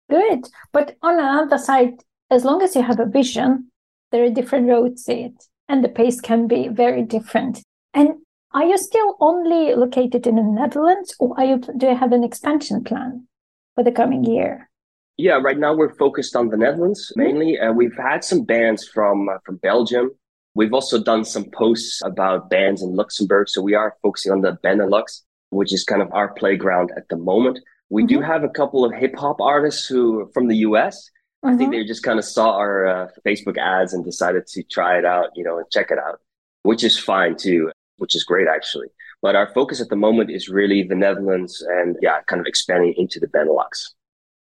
Good. 0.09 0.49
But 0.73 0.97
on 1.03 1.19
another 1.19 1.59
side, 1.59 2.03
as 2.31 2.45
long 2.45 2.63
as 2.63 2.75
you 2.75 2.83
have 2.83 2.99
a 2.99 3.07
vision, 3.07 3.71
there 4.11 4.25
are 4.25 4.31
different 4.31 4.69
roads 4.69 5.05
to 5.05 5.13
it 5.13 5.45
and 5.71 5.85
the 5.85 5.89
pace 5.89 6.21
can 6.21 6.49
be 6.49 6.69
very 6.69 7.03
different. 7.03 7.63
And 7.95 8.17
are 8.53 8.65
you 8.65 8.79
still 8.79 9.17
only 9.21 9.75
located 9.75 10.27
in 10.27 10.37
the 10.37 10.43
Netherlands, 10.43 11.15
or 11.19 11.39
are 11.39 11.45
you, 11.45 11.59
do 11.59 11.87
you 11.87 11.97
have 11.97 12.13
an 12.13 12.25
expansion 12.25 12.83
plan 12.85 13.27
for 13.75 13.85
the 13.85 13.93
coming 13.93 14.25
year? 14.25 14.69
Yeah, 15.17 15.35
right 15.35 15.59
now 15.59 15.75
we're 15.75 15.95
focused 15.95 16.35
on 16.35 16.49
the 16.49 16.57
Netherlands 16.57 17.13
mm-hmm. 17.13 17.23
mainly. 17.23 17.59
Uh, 17.59 17.73
we've 17.73 17.97
had 17.97 18.25
some 18.25 18.45
bands 18.45 18.89
from 18.89 19.29
uh, 19.29 19.39
from 19.45 19.57
Belgium. 19.57 20.11
We've 20.55 20.73
also 20.73 21.03
done 21.03 21.25
some 21.25 21.45
posts 21.51 22.01
about 22.05 22.51
bands 22.51 22.83
in 22.83 22.97
Luxembourg, 22.97 23.49
so 23.49 23.63
we 23.63 23.75
are 23.75 23.97
focusing 24.03 24.33
on 24.33 24.41
the 24.41 24.59
Benelux, 24.65 25.23
which 25.51 25.73
is 25.73 25.85
kind 25.85 26.03
of 26.03 26.11
our 26.13 26.33
playground 26.35 26.91
at 26.97 27.09
the 27.09 27.17
moment. 27.17 27.61
We 27.91 28.03
mm-hmm. 28.03 28.15
do 28.15 28.21
have 28.23 28.45
a 28.45 28.49
couple 28.49 28.85
of 28.85 28.93
hip 28.95 29.15
hop 29.17 29.41
artists 29.41 29.87
who 29.87 30.31
from 30.33 30.49
the 30.49 30.57
US 30.69 31.11
I 31.43 31.57
think 31.57 31.73
they 31.73 31.85
just 31.85 32.03
kind 32.03 32.19
of 32.19 32.25
saw 32.25 32.57
our 32.57 32.87
uh, 32.87 33.09
Facebook 33.27 33.57
ads 33.57 33.95
and 33.95 34.05
decided 34.05 34.47
to 34.49 34.63
try 34.65 34.99
it 34.99 35.05
out, 35.05 35.31
you 35.35 35.45
know, 35.45 35.57
and 35.57 35.67
check 35.71 35.91
it 35.91 35.99
out, 35.99 36.21
which 36.65 36.85
is 36.85 36.99
fine 36.99 37.37
too, 37.37 37.73
which 38.01 38.15
is 38.15 38.25
great 38.25 38.49
actually. 38.49 38.89
But 39.23 39.37
our 39.37 39.53
focus 39.53 39.81
at 39.81 39.89
the 39.89 39.97
moment 39.97 40.31
is 40.31 40.49
really 40.49 40.83
the 40.83 40.95
Netherlands 40.95 41.65
and 41.69 41.97
yeah, 42.01 42.21
kind 42.27 42.41
of 42.41 42.47
expanding 42.47 42.95
into 42.97 43.21
the 43.21 43.27
Benelux. 43.27 43.91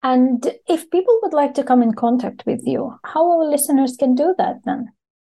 And 0.02 0.54
if 0.68 0.90
people 0.90 1.18
would 1.22 1.32
like 1.32 1.54
to 1.54 1.64
come 1.64 1.82
in 1.82 1.94
contact 1.94 2.44
with 2.46 2.60
you, 2.64 2.98
how 3.04 3.28
our 3.30 3.44
listeners 3.44 3.96
can 3.96 4.14
do 4.14 4.34
that 4.38 4.60
then? 4.64 4.88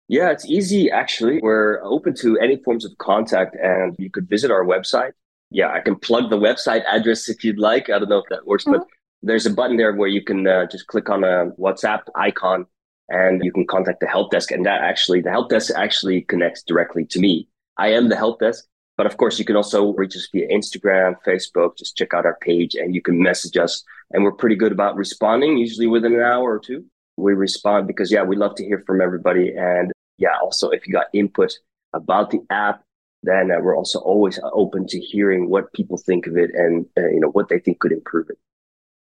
Yeah, 0.09 0.31
it's 0.31 0.47
easy 0.47 0.91
actually. 0.91 1.41
We're 1.41 1.83
open 1.85 2.15
to 2.17 2.39
any 2.39 2.57
forms 2.65 2.85
of 2.85 2.97
contact 2.99 3.57
and 3.57 3.95
you 3.99 4.11
could 4.11 4.29
visit 4.29 4.51
our 4.51 4.65
website. 4.65 5.13
Yeah, 5.51 5.71
I 5.71 5.81
can 5.81 5.97
plug 5.97 6.29
the 6.29 6.39
website 6.39 6.85
address 6.87 7.29
if 7.29 7.45
you'd 7.45 7.59
like. 7.59 7.89
I 7.89 7.99
don't 7.99 8.09
know 8.09 8.19
if 8.19 8.29
that 8.31 8.47
works, 8.47 8.65
mm-hmm. 8.65 8.79
but 8.79 8.87
there's 9.23 9.47
a 9.47 9.51
button 9.51 9.77
there 9.77 9.95
where 9.95 10.09
you 10.09 10.23
can 10.23 10.47
uh, 10.47 10.67
just 10.67 10.87
click 10.87 11.09
on 11.09 11.25
a 11.25 11.51
WhatsApp 11.59 12.03
icon 12.15 12.67
and 13.09 13.43
you 13.45 13.53
can 13.53 13.67
contact 13.67 14.01
the 14.01 14.07
help 14.07 14.31
desk. 14.31 14.51
And 14.51 14.67
that 14.67 14.83
actually, 14.83 15.21
the 15.21 15.31
help 15.31 15.51
desk 15.51 15.73
actually 15.77 16.23
connects 16.23 16.63
directly 16.63 17.05
to 17.07 17.19
me. 17.19 17.49
I 17.79 17.89
am 17.89 18.09
the 18.09 18.17
help 18.17 18.41
desk. 18.41 18.65
But 18.97 19.07
of 19.07 19.17
course, 19.17 19.39
you 19.39 19.45
can 19.45 19.55
also 19.55 19.93
reach 19.95 20.17
us 20.17 20.29
via 20.33 20.49
Instagram, 20.49 21.15
Facebook. 21.25 21.79
Just 21.79 21.97
check 21.97 22.13
out 22.13 22.27
our 22.27 22.37
page 22.41 22.75
and 22.75 22.97
you 22.97 23.01
can 23.01 23.23
message 23.23 23.57
us. 23.57 23.85
And 24.11 24.25
we're 24.25 24.33
pretty 24.33 24.57
good 24.57 24.73
about 24.73 24.97
responding, 24.97 25.57
usually 25.57 25.87
within 25.87 26.15
an 26.15 26.21
hour 26.21 26.53
or 26.53 26.59
two. 26.59 26.85
We 27.17 27.35
respond 27.35 27.87
because, 27.87 28.11
yeah, 28.11 28.25
we 28.25 28.35
love 28.35 28.57
to 28.57 28.65
hear 28.65 28.83
from 28.87 29.01
everybody. 29.01 29.55
And 29.57 29.93
yeah, 30.19 30.37
also, 30.43 30.71
if 30.71 30.87
you 30.87 30.93
got 30.93 31.07
input 31.13 31.53
about 31.93 32.31
the 32.31 32.41
app, 32.51 32.83
then 33.23 33.53
uh, 33.53 33.61
we're 33.61 33.77
also 33.77 34.01
always 34.01 34.41
open 34.53 34.87
to 34.89 34.99
hearing 34.99 35.49
what 35.49 35.73
people 35.75 35.97
think 35.97 36.27
of 36.27 36.37
it 36.37 36.51
and, 36.55 36.85
uh, 36.97 37.09
you 37.09 37.21
know, 37.21 37.29
what 37.29 37.49
they 37.49 37.61
think 37.61 37.79
could 37.79 37.93
improve 37.93 38.27
it. 38.31 38.39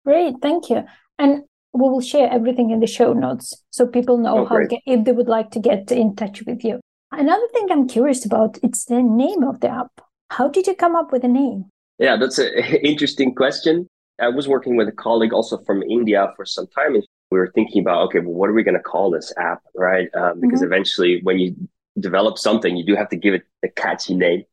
Great. 0.07 0.37
Thank 0.41 0.71
you. 0.71 0.85
And 1.19 1.45
we 1.75 1.81
will 1.81 2.01
share 2.01 2.31
everything 2.31 2.71
in 2.71 2.81
the 2.81 2.87
show 2.87 3.13
notes 3.13 3.55
so 3.71 3.87
people 3.87 4.17
know 4.17 4.39
oh, 4.39 4.45
how 4.47 4.59
get, 4.67 4.81
if 4.87 5.05
they 5.05 5.13
would 5.13 5.29
like 5.29 5.51
to 5.51 5.59
get 5.59 5.91
in 5.91 6.17
touch 6.17 6.43
with 6.47 6.65
you. 6.65 6.81
Another 7.19 7.47
thing 7.53 7.69
I'm 7.71 7.89
curious 7.89 8.25
about 8.25 8.59
it's 8.63 8.87
the 8.87 9.03
name 9.03 9.43
of 9.45 9.61
the 9.61 9.69
app. 9.69 10.01
How 10.31 10.49
did 10.49 10.67
you 10.67 10.75
come 10.75 10.97
up 10.97 11.13
with 11.13 11.23
the 11.23 11.29
name? 11.29 11.67
Yeah, 11.99 12.17
that's 12.17 12.39
an 12.39 12.53
interesting 12.83 13.35
question. 13.35 13.87
I 14.21 14.29
was 14.29 14.47
working 14.47 14.77
with 14.77 14.89
a 14.89 14.93
colleague 14.93 15.33
also 15.33 15.59
from 15.65 15.83
India 15.83 16.33
for 16.37 16.45
some 16.45 16.67
time, 16.69 16.95
and 16.95 17.05
we 17.31 17.39
were 17.39 17.51
thinking 17.55 17.83
about, 17.83 18.03
okay, 18.07 18.21
well, 18.21 18.35
what 18.35 18.49
are 18.49 18.53
we 18.53 18.63
going 18.63 18.77
to 18.77 18.83
call 18.83 19.11
this 19.11 19.33
app, 19.37 19.63
right? 19.75 20.09
Um, 20.15 20.41
because 20.41 20.61
mm-hmm. 20.61 20.73
eventually, 20.73 21.21
when 21.23 21.39
you 21.39 21.57
develop 21.99 22.39
something, 22.39 22.77
you 22.77 22.85
do 22.85 22.95
have 22.95 23.09
to 23.11 23.17
give 23.17 23.35
it 23.35 23.43
a 23.65 23.69
catchy 23.69 24.15
name. 24.15 24.45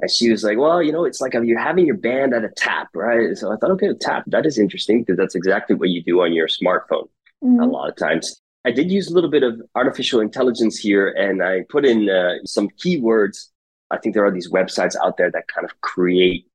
And 0.00 0.10
she 0.10 0.30
was 0.30 0.42
like, 0.42 0.58
well, 0.58 0.82
you 0.82 0.92
know, 0.92 1.04
it's 1.04 1.20
like 1.20 1.34
you're 1.34 1.58
having 1.58 1.86
your 1.86 1.96
band 1.96 2.34
at 2.34 2.44
a 2.44 2.48
tap, 2.48 2.88
right? 2.94 3.36
So 3.36 3.52
I 3.52 3.56
thought, 3.56 3.70
okay, 3.72 3.90
tap, 4.00 4.24
that 4.28 4.46
is 4.46 4.58
interesting 4.58 5.02
because 5.02 5.16
that's 5.16 5.34
exactly 5.34 5.76
what 5.76 5.90
you 5.90 6.02
do 6.02 6.22
on 6.22 6.32
your 6.32 6.48
smartphone 6.48 7.08
mm-hmm. 7.44 7.60
a 7.60 7.66
lot 7.66 7.88
of 7.88 7.96
times. 7.96 8.40
I 8.64 8.70
did 8.70 8.90
use 8.90 9.10
a 9.10 9.14
little 9.14 9.30
bit 9.30 9.42
of 9.42 9.60
artificial 9.74 10.20
intelligence 10.20 10.78
here 10.78 11.08
and 11.08 11.42
I 11.42 11.62
put 11.68 11.84
in 11.84 12.08
uh, 12.08 12.34
some 12.44 12.68
keywords. 12.68 13.48
I 13.90 13.98
think 13.98 14.14
there 14.14 14.24
are 14.24 14.30
these 14.30 14.50
websites 14.50 14.94
out 15.04 15.16
there 15.16 15.30
that 15.30 15.48
kind 15.48 15.64
of 15.64 15.80
create 15.80 16.46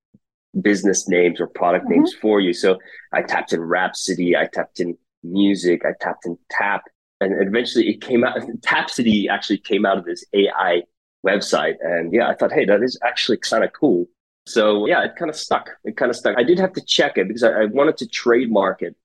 business 0.62 1.08
names 1.08 1.40
or 1.42 1.48
product 1.48 1.86
mm-hmm. 1.86 1.96
names 1.96 2.14
for 2.14 2.40
you. 2.40 2.54
So 2.54 2.78
I 3.14 3.22
tapped 3.22 3.54
in 3.54 3.62
Rhapsody, 3.62 4.36
I 4.36 4.48
tapped 4.52 4.80
in 4.80 4.98
music, 5.24 5.84
I 5.86 5.92
tapped 6.00 6.26
in 6.26 6.38
tap, 6.50 6.84
and 7.20 7.34
eventually 7.46 7.90
it 7.90 8.02
came 8.02 8.24
out. 8.24 8.38
Tapsody 8.62 9.28
actually 9.30 9.60
came 9.60 9.86
out 9.86 9.98
of 9.98 10.06
this 10.06 10.24
AI 10.34 10.84
website. 11.26 11.76
And 11.82 12.14
yeah, 12.14 12.30
I 12.30 12.36
thought, 12.36 12.54
hey, 12.54 12.66
that 12.66 12.82
is 12.84 12.98
actually 13.04 13.38
kind 13.38 13.64
of 13.64 13.74
cool. 13.74 14.08
So 14.46 14.88
yeah, 14.88 15.04
it 15.04 15.16
kind 15.18 15.30
of 15.30 15.36
stuck. 15.36 15.70
It 15.84 15.98
kind 15.98 16.10
of 16.10 16.16
stuck. 16.16 16.38
I 16.38 16.44
did 16.44 16.58
have 16.58 16.74
to 16.74 16.82
check 16.82 17.18
it 17.18 17.28
because 17.28 17.44
I, 17.44 17.50
I 17.50 17.66
wanted 17.66 17.98
to 17.98 18.08
trademark 18.08 18.82
it 18.82 18.96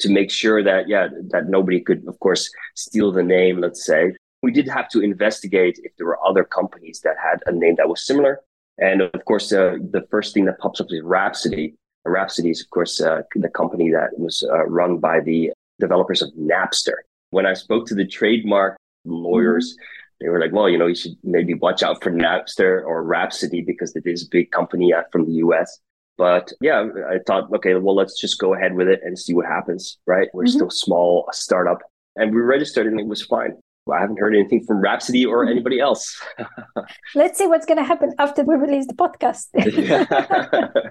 to 0.00 0.10
make 0.10 0.30
sure 0.30 0.62
that 0.62 0.88
yeah 0.88 1.08
that 1.30 1.48
nobody 1.48 1.80
could 1.80 2.06
of 2.08 2.18
course 2.20 2.50
steal 2.74 3.12
the 3.12 3.22
name 3.22 3.60
let's 3.60 3.84
say. 3.84 4.12
We 4.42 4.50
did 4.50 4.68
have 4.68 4.88
to 4.88 5.00
investigate 5.00 5.78
if 5.84 5.92
there 5.96 6.06
were 6.06 6.18
other 6.26 6.42
companies 6.42 7.00
that 7.04 7.16
had 7.22 7.38
a 7.46 7.52
name 7.52 7.76
that 7.76 7.88
was 7.88 8.04
similar. 8.04 8.40
And 8.78 9.00
of 9.00 9.24
course 9.24 9.52
uh, 9.52 9.76
the 9.90 10.04
first 10.10 10.34
thing 10.34 10.46
that 10.46 10.58
pops 10.58 10.80
up 10.80 10.88
is 10.90 11.02
rhapsody. 11.02 11.74
Rhapsody 12.04 12.50
is 12.50 12.60
of 12.60 12.70
course 12.70 13.00
uh, 13.00 13.22
the 13.36 13.48
company 13.48 13.90
that 13.90 14.18
was 14.18 14.42
uh, 14.42 14.66
run 14.66 14.98
by 14.98 15.20
the 15.20 15.52
developers 15.78 16.22
of 16.22 16.30
napster. 16.34 16.96
When 17.30 17.46
i 17.46 17.54
spoke 17.54 17.86
to 17.86 17.94
the 17.94 18.06
trademark 18.06 18.76
lawyers 19.04 19.72
mm-hmm. 19.72 20.24
they 20.24 20.28
were 20.28 20.40
like 20.40 20.52
well 20.52 20.68
you 20.68 20.78
know 20.78 20.86
you 20.86 20.94
should 20.94 21.16
maybe 21.22 21.54
watch 21.54 21.82
out 21.82 22.02
for 22.02 22.10
napster 22.10 22.84
or 22.84 23.02
rhapsody 23.02 23.62
because 23.62 23.94
it 23.96 24.06
is 24.06 24.24
a 24.24 24.30
big 24.30 24.50
company 24.50 24.92
uh, 24.92 25.02
from 25.10 25.26
the 25.26 25.32
us 25.32 25.80
but 26.22 26.52
yeah, 26.60 26.86
I 27.10 27.18
thought, 27.26 27.52
okay, 27.52 27.74
well, 27.74 27.96
let's 27.96 28.20
just 28.20 28.38
go 28.38 28.54
ahead 28.54 28.76
with 28.76 28.86
it 28.86 29.00
and 29.02 29.18
see 29.18 29.34
what 29.34 29.44
happens, 29.44 29.98
right? 30.06 30.28
We're 30.32 30.44
mm-hmm. 30.44 30.52
still 30.52 30.70
small, 30.70 31.26
a 31.28 31.34
startup, 31.34 31.78
and 32.14 32.32
we 32.32 32.40
registered 32.40 32.86
and 32.86 33.00
it 33.00 33.06
was 33.06 33.22
fine. 33.22 33.54
I 33.92 33.98
haven't 33.98 34.20
heard 34.20 34.32
anything 34.32 34.62
from 34.64 34.80
Rhapsody 34.80 35.26
or 35.26 35.42
mm-hmm. 35.42 35.50
anybody 35.50 35.80
else. 35.80 36.16
let's 37.16 37.38
see 37.38 37.48
what's 37.48 37.66
going 37.66 37.78
to 37.78 37.84
happen 37.84 38.12
after 38.20 38.44
we 38.44 38.54
release 38.54 38.86
the 38.86 38.94
podcast. 38.94 39.48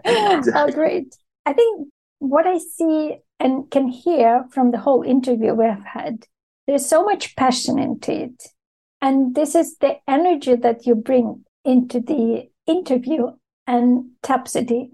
exactly. 0.03 0.51
Oh, 0.53 0.69
great. 0.69 1.15
I 1.45 1.53
think 1.53 1.87
what 2.19 2.45
I 2.45 2.57
see 2.57 3.19
and 3.39 3.71
can 3.71 3.87
hear 3.87 4.43
from 4.51 4.71
the 4.71 4.79
whole 4.79 5.01
interview 5.01 5.53
we 5.53 5.63
have 5.63 5.85
had, 5.85 6.25
there's 6.67 6.85
so 6.85 7.05
much 7.05 7.37
passion 7.37 7.79
into 7.79 8.11
it. 8.23 8.43
And 9.01 9.33
this 9.33 9.55
is 9.55 9.77
the 9.77 9.95
energy 10.09 10.55
that 10.55 10.85
you 10.85 10.93
bring 10.95 11.45
into 11.63 12.01
the 12.01 12.49
interview 12.67 13.31
and 13.65 14.09
Tapsody 14.23 14.91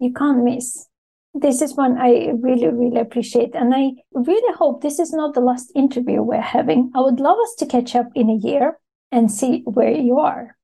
you 0.00 0.12
can't 0.12 0.42
miss. 0.42 0.86
This 1.34 1.62
is 1.62 1.76
one 1.76 1.96
I 1.98 2.32
really, 2.40 2.68
really 2.68 2.98
appreciate. 2.98 3.54
And 3.54 3.72
I 3.74 3.90
really 4.12 4.54
hope 4.56 4.82
this 4.82 4.98
is 4.98 5.12
not 5.12 5.34
the 5.34 5.40
last 5.40 5.70
interview 5.76 6.22
we're 6.22 6.40
having. 6.40 6.90
I 6.94 7.00
would 7.00 7.20
love 7.20 7.38
us 7.38 7.54
to 7.58 7.66
catch 7.66 7.94
up 7.94 8.08
in 8.14 8.28
a 8.28 8.34
year 8.34 8.78
and 9.12 9.30
see 9.30 9.62
where 9.64 9.92
you 9.92 10.18
are. 10.18 10.56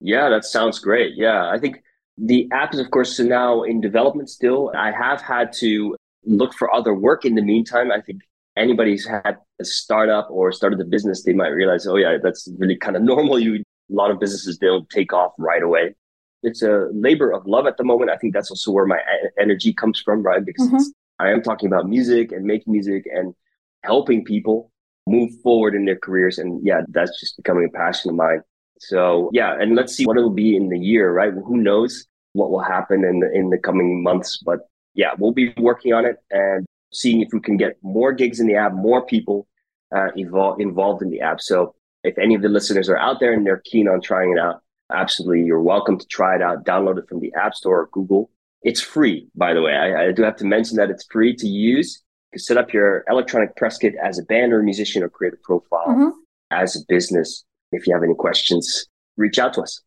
Yeah, 0.00 0.28
that 0.30 0.44
sounds 0.44 0.78
great. 0.80 1.14
Yeah, 1.16 1.48
I 1.48 1.58
think 1.58 1.82
the 2.16 2.48
app 2.52 2.74
is, 2.74 2.80
of 2.80 2.90
course, 2.90 3.18
now 3.20 3.62
in 3.62 3.80
development 3.80 4.28
still. 4.28 4.72
I 4.76 4.90
have 4.90 5.20
had 5.20 5.52
to 5.54 5.94
look 6.24 6.54
for 6.54 6.72
other 6.74 6.94
work 6.94 7.24
in 7.24 7.36
the 7.36 7.42
meantime. 7.42 7.92
I 7.92 8.00
think 8.00 8.22
anybody's 8.56 9.06
had 9.06 9.36
a 9.60 9.64
startup 9.64 10.28
or 10.30 10.50
started 10.50 10.80
a 10.80 10.84
business, 10.84 11.22
they 11.22 11.32
might 11.32 11.48
realize, 11.48 11.86
oh, 11.86 11.96
yeah, 11.96 12.16
that's 12.20 12.48
really 12.58 12.76
kind 12.76 12.96
of 12.96 13.02
normal. 13.12 13.38
You, 13.38 13.56
a 13.56 13.62
lot 13.88 14.10
of 14.10 14.18
businesses 14.18 14.58
don't 14.58 14.88
take 14.90 15.12
off 15.12 15.32
right 15.38 15.62
away 15.62 15.94
it's 16.42 16.62
a 16.62 16.88
labor 16.92 17.32
of 17.32 17.46
love 17.46 17.66
at 17.66 17.76
the 17.76 17.84
moment. 17.84 18.10
I 18.10 18.16
think 18.16 18.34
that's 18.34 18.50
also 18.50 18.70
where 18.70 18.86
my 18.86 19.00
energy 19.38 19.72
comes 19.72 20.00
from, 20.00 20.22
right? 20.22 20.44
Because 20.44 20.68
mm-hmm. 20.68 20.82
I 21.18 21.30
am 21.30 21.42
talking 21.42 21.66
about 21.66 21.88
music 21.88 22.32
and 22.32 22.44
making 22.44 22.72
music 22.72 23.04
and 23.12 23.34
helping 23.82 24.24
people 24.24 24.70
move 25.06 25.30
forward 25.42 25.74
in 25.74 25.84
their 25.84 25.96
careers. 25.96 26.38
And 26.38 26.64
yeah, 26.64 26.82
that's 26.88 27.18
just 27.20 27.36
becoming 27.36 27.64
a 27.64 27.76
passion 27.76 28.10
of 28.10 28.16
mine. 28.16 28.42
So 28.78 29.30
yeah, 29.32 29.56
and 29.58 29.74
let's 29.74 29.94
see 29.94 30.06
what 30.06 30.16
it'll 30.16 30.30
be 30.30 30.56
in 30.56 30.68
the 30.68 30.78
year, 30.78 31.12
right? 31.12 31.32
Who 31.32 31.56
knows 31.56 32.06
what 32.34 32.50
will 32.50 32.62
happen 32.62 33.04
in 33.04 33.20
the, 33.20 33.32
in 33.32 33.50
the 33.50 33.58
coming 33.58 34.02
months, 34.02 34.38
but 34.38 34.60
yeah, 34.94 35.12
we'll 35.18 35.32
be 35.32 35.52
working 35.58 35.92
on 35.92 36.04
it 36.04 36.16
and 36.30 36.66
seeing 36.92 37.20
if 37.20 37.28
we 37.32 37.40
can 37.40 37.56
get 37.56 37.76
more 37.82 38.12
gigs 38.12 38.40
in 38.40 38.46
the 38.46 38.54
app, 38.54 38.72
more 38.72 39.04
people 39.04 39.46
uh, 39.94 40.08
involved 40.16 40.60
involved 40.60 41.02
in 41.02 41.10
the 41.10 41.20
app. 41.20 41.40
So 41.40 41.74
if 42.04 42.16
any 42.18 42.34
of 42.34 42.42
the 42.42 42.48
listeners 42.48 42.88
are 42.88 42.98
out 42.98 43.20
there 43.20 43.32
and 43.32 43.44
they're 43.44 43.62
keen 43.64 43.88
on 43.88 44.00
trying 44.00 44.32
it 44.32 44.38
out, 44.38 44.62
absolutely. 44.92 45.44
You're 45.44 45.62
welcome 45.62 45.98
to 45.98 46.06
try 46.06 46.34
it 46.34 46.42
out. 46.42 46.64
Download 46.64 46.98
it 46.98 47.08
from 47.08 47.20
the 47.20 47.32
app 47.34 47.54
store 47.54 47.80
or 47.80 47.88
google. 47.92 48.30
It's 48.62 48.80
free 48.80 49.28
by 49.34 49.54
the 49.54 49.62
way. 49.62 49.74
I, 49.74 50.08
I 50.08 50.12
do 50.12 50.22
have 50.22 50.36
to 50.36 50.44
mention 50.44 50.76
that 50.76 50.90
it's 50.90 51.06
free 51.10 51.34
to 51.36 51.46
use. 51.46 52.02
You 52.32 52.36
can 52.36 52.40
set 52.40 52.56
up 52.56 52.72
your 52.72 53.04
electronic 53.08 53.56
press 53.56 53.78
kit 53.78 53.94
as 54.02 54.18
a 54.18 54.22
band 54.24 54.52
or 54.52 54.60
a 54.60 54.64
musician 54.64 55.02
or 55.02 55.08
create 55.08 55.34
a 55.34 55.38
profile 55.42 55.86
mm-hmm. 55.88 56.08
as 56.50 56.76
a 56.76 56.80
business. 56.88 57.44
If 57.70 57.86
you 57.86 57.94
have 57.94 58.02
any 58.02 58.14
questions 58.14 58.86
reach 59.16 59.38
out 59.38 59.54
to 59.54 59.62
us. 59.62 59.82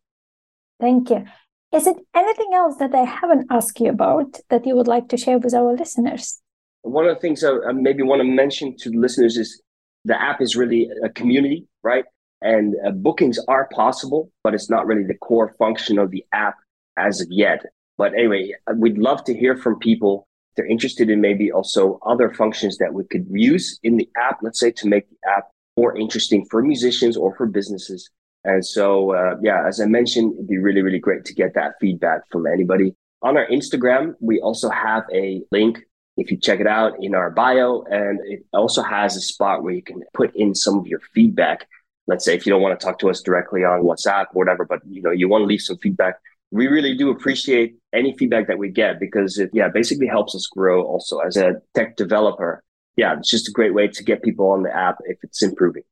Thank 0.78 1.10
you. 1.10 1.24
Is 1.72 1.86
it 1.86 1.96
anything 2.14 2.50
else 2.52 2.76
that 2.76 2.94
i 2.94 3.04
haven't 3.04 3.46
asked 3.50 3.80
you 3.80 3.88
about 3.88 4.38
that 4.50 4.66
you 4.66 4.76
would 4.76 4.88
like 4.88 5.08
to 5.08 5.16
share 5.16 5.38
with 5.38 5.54
our 5.54 5.74
listeners? 5.74 6.40
One 6.82 7.06
of 7.06 7.14
the 7.14 7.20
things 7.20 7.42
i 7.42 7.72
maybe 7.72 8.02
want 8.02 8.20
to 8.20 8.24
mention 8.24 8.76
to 8.78 8.90
the 8.90 8.98
listeners 8.98 9.36
is 9.36 9.60
the 10.04 10.20
app 10.20 10.40
is 10.40 10.56
really 10.56 10.90
a 11.02 11.08
community 11.08 11.66
right 11.82 12.04
and 12.42 12.74
uh, 12.86 12.90
bookings 12.90 13.38
are 13.48 13.68
possible, 13.72 14.30
but 14.44 14.54
it's 14.54 14.70
not 14.70 14.86
really 14.86 15.04
the 15.04 15.14
core 15.14 15.54
function 15.58 15.98
of 15.98 16.10
the 16.10 16.24
app 16.32 16.56
as 16.96 17.20
of 17.20 17.28
yet. 17.30 17.64
But 17.98 18.14
anyway, 18.14 18.54
we'd 18.76 18.98
love 18.98 19.24
to 19.24 19.34
hear 19.34 19.56
from 19.56 19.78
people. 19.78 20.26
If 20.50 20.56
They're 20.56 20.66
interested 20.66 21.08
in 21.10 21.20
maybe 21.20 21.50
also 21.52 21.98
other 22.04 22.32
functions 22.32 22.78
that 22.78 22.92
we 22.92 23.04
could 23.04 23.26
use 23.30 23.78
in 23.82 23.96
the 23.96 24.08
app, 24.16 24.38
let's 24.42 24.60
say 24.60 24.70
to 24.72 24.88
make 24.88 25.08
the 25.08 25.16
app 25.28 25.48
more 25.76 25.96
interesting 25.96 26.46
for 26.50 26.62
musicians 26.62 27.16
or 27.16 27.34
for 27.36 27.46
businesses. 27.46 28.10
And 28.44 28.64
so, 28.64 29.14
uh, 29.14 29.36
yeah, 29.42 29.66
as 29.66 29.80
I 29.80 29.86
mentioned, 29.86 30.34
it'd 30.34 30.48
be 30.48 30.58
really, 30.58 30.82
really 30.82 30.98
great 30.98 31.24
to 31.26 31.34
get 31.34 31.54
that 31.54 31.74
feedback 31.80 32.22
from 32.30 32.46
anybody. 32.46 32.94
On 33.22 33.36
our 33.36 33.46
Instagram, 33.46 34.14
we 34.20 34.40
also 34.40 34.68
have 34.68 35.04
a 35.14 35.42
link 35.52 35.78
if 36.16 36.30
you 36.30 36.36
check 36.36 36.60
it 36.60 36.66
out 36.66 36.92
in 37.00 37.14
our 37.14 37.30
bio, 37.30 37.82
and 37.82 38.20
it 38.24 38.44
also 38.52 38.82
has 38.82 39.16
a 39.16 39.20
spot 39.20 39.62
where 39.62 39.72
you 39.72 39.82
can 39.82 40.02
put 40.12 40.34
in 40.36 40.54
some 40.54 40.78
of 40.78 40.86
your 40.86 41.00
feedback 41.14 41.66
let's 42.06 42.24
say 42.24 42.34
if 42.34 42.46
you 42.46 42.50
don't 42.50 42.62
want 42.62 42.78
to 42.78 42.84
talk 42.84 42.98
to 43.00 43.10
us 43.10 43.20
directly 43.20 43.64
on 43.64 43.82
WhatsApp 43.82 44.26
or 44.34 44.44
whatever, 44.44 44.64
but 44.64 44.80
you 44.88 45.02
know, 45.02 45.10
you 45.10 45.28
want 45.28 45.42
to 45.42 45.46
leave 45.46 45.60
some 45.60 45.78
feedback. 45.78 46.16
We 46.50 46.66
really 46.66 46.94
do 46.96 47.10
appreciate 47.10 47.76
any 47.94 48.16
feedback 48.16 48.46
that 48.48 48.58
we 48.58 48.68
get 48.68 49.00
because 49.00 49.38
it 49.38 49.50
yeah, 49.52 49.68
basically 49.68 50.06
helps 50.06 50.34
us 50.34 50.46
grow 50.46 50.82
also 50.82 51.18
as 51.20 51.36
a 51.36 51.54
tech 51.74 51.96
developer. 51.96 52.62
Yeah, 52.96 53.16
it's 53.18 53.30
just 53.30 53.48
a 53.48 53.52
great 53.52 53.72
way 53.72 53.88
to 53.88 54.04
get 54.04 54.22
people 54.22 54.50
on 54.50 54.62
the 54.62 54.74
app 54.74 54.98
if 55.06 55.18
it's 55.22 55.42
improving. 55.42 55.84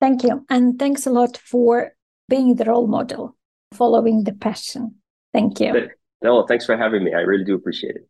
Thank 0.00 0.24
you. 0.24 0.44
And 0.50 0.78
thanks 0.78 1.06
a 1.06 1.10
lot 1.10 1.36
for 1.36 1.92
being 2.28 2.56
the 2.56 2.64
role 2.64 2.86
model, 2.86 3.36
following 3.72 4.24
the 4.24 4.32
passion. 4.32 4.96
Thank 5.32 5.60
you. 5.60 5.72
But, 5.72 5.90
no, 6.22 6.44
thanks 6.46 6.66
for 6.66 6.76
having 6.76 7.04
me. 7.04 7.14
I 7.14 7.20
really 7.20 7.44
do 7.44 7.54
appreciate 7.54 7.96
it. 7.96 8.08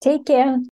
Take 0.00 0.26
care. 0.26 0.60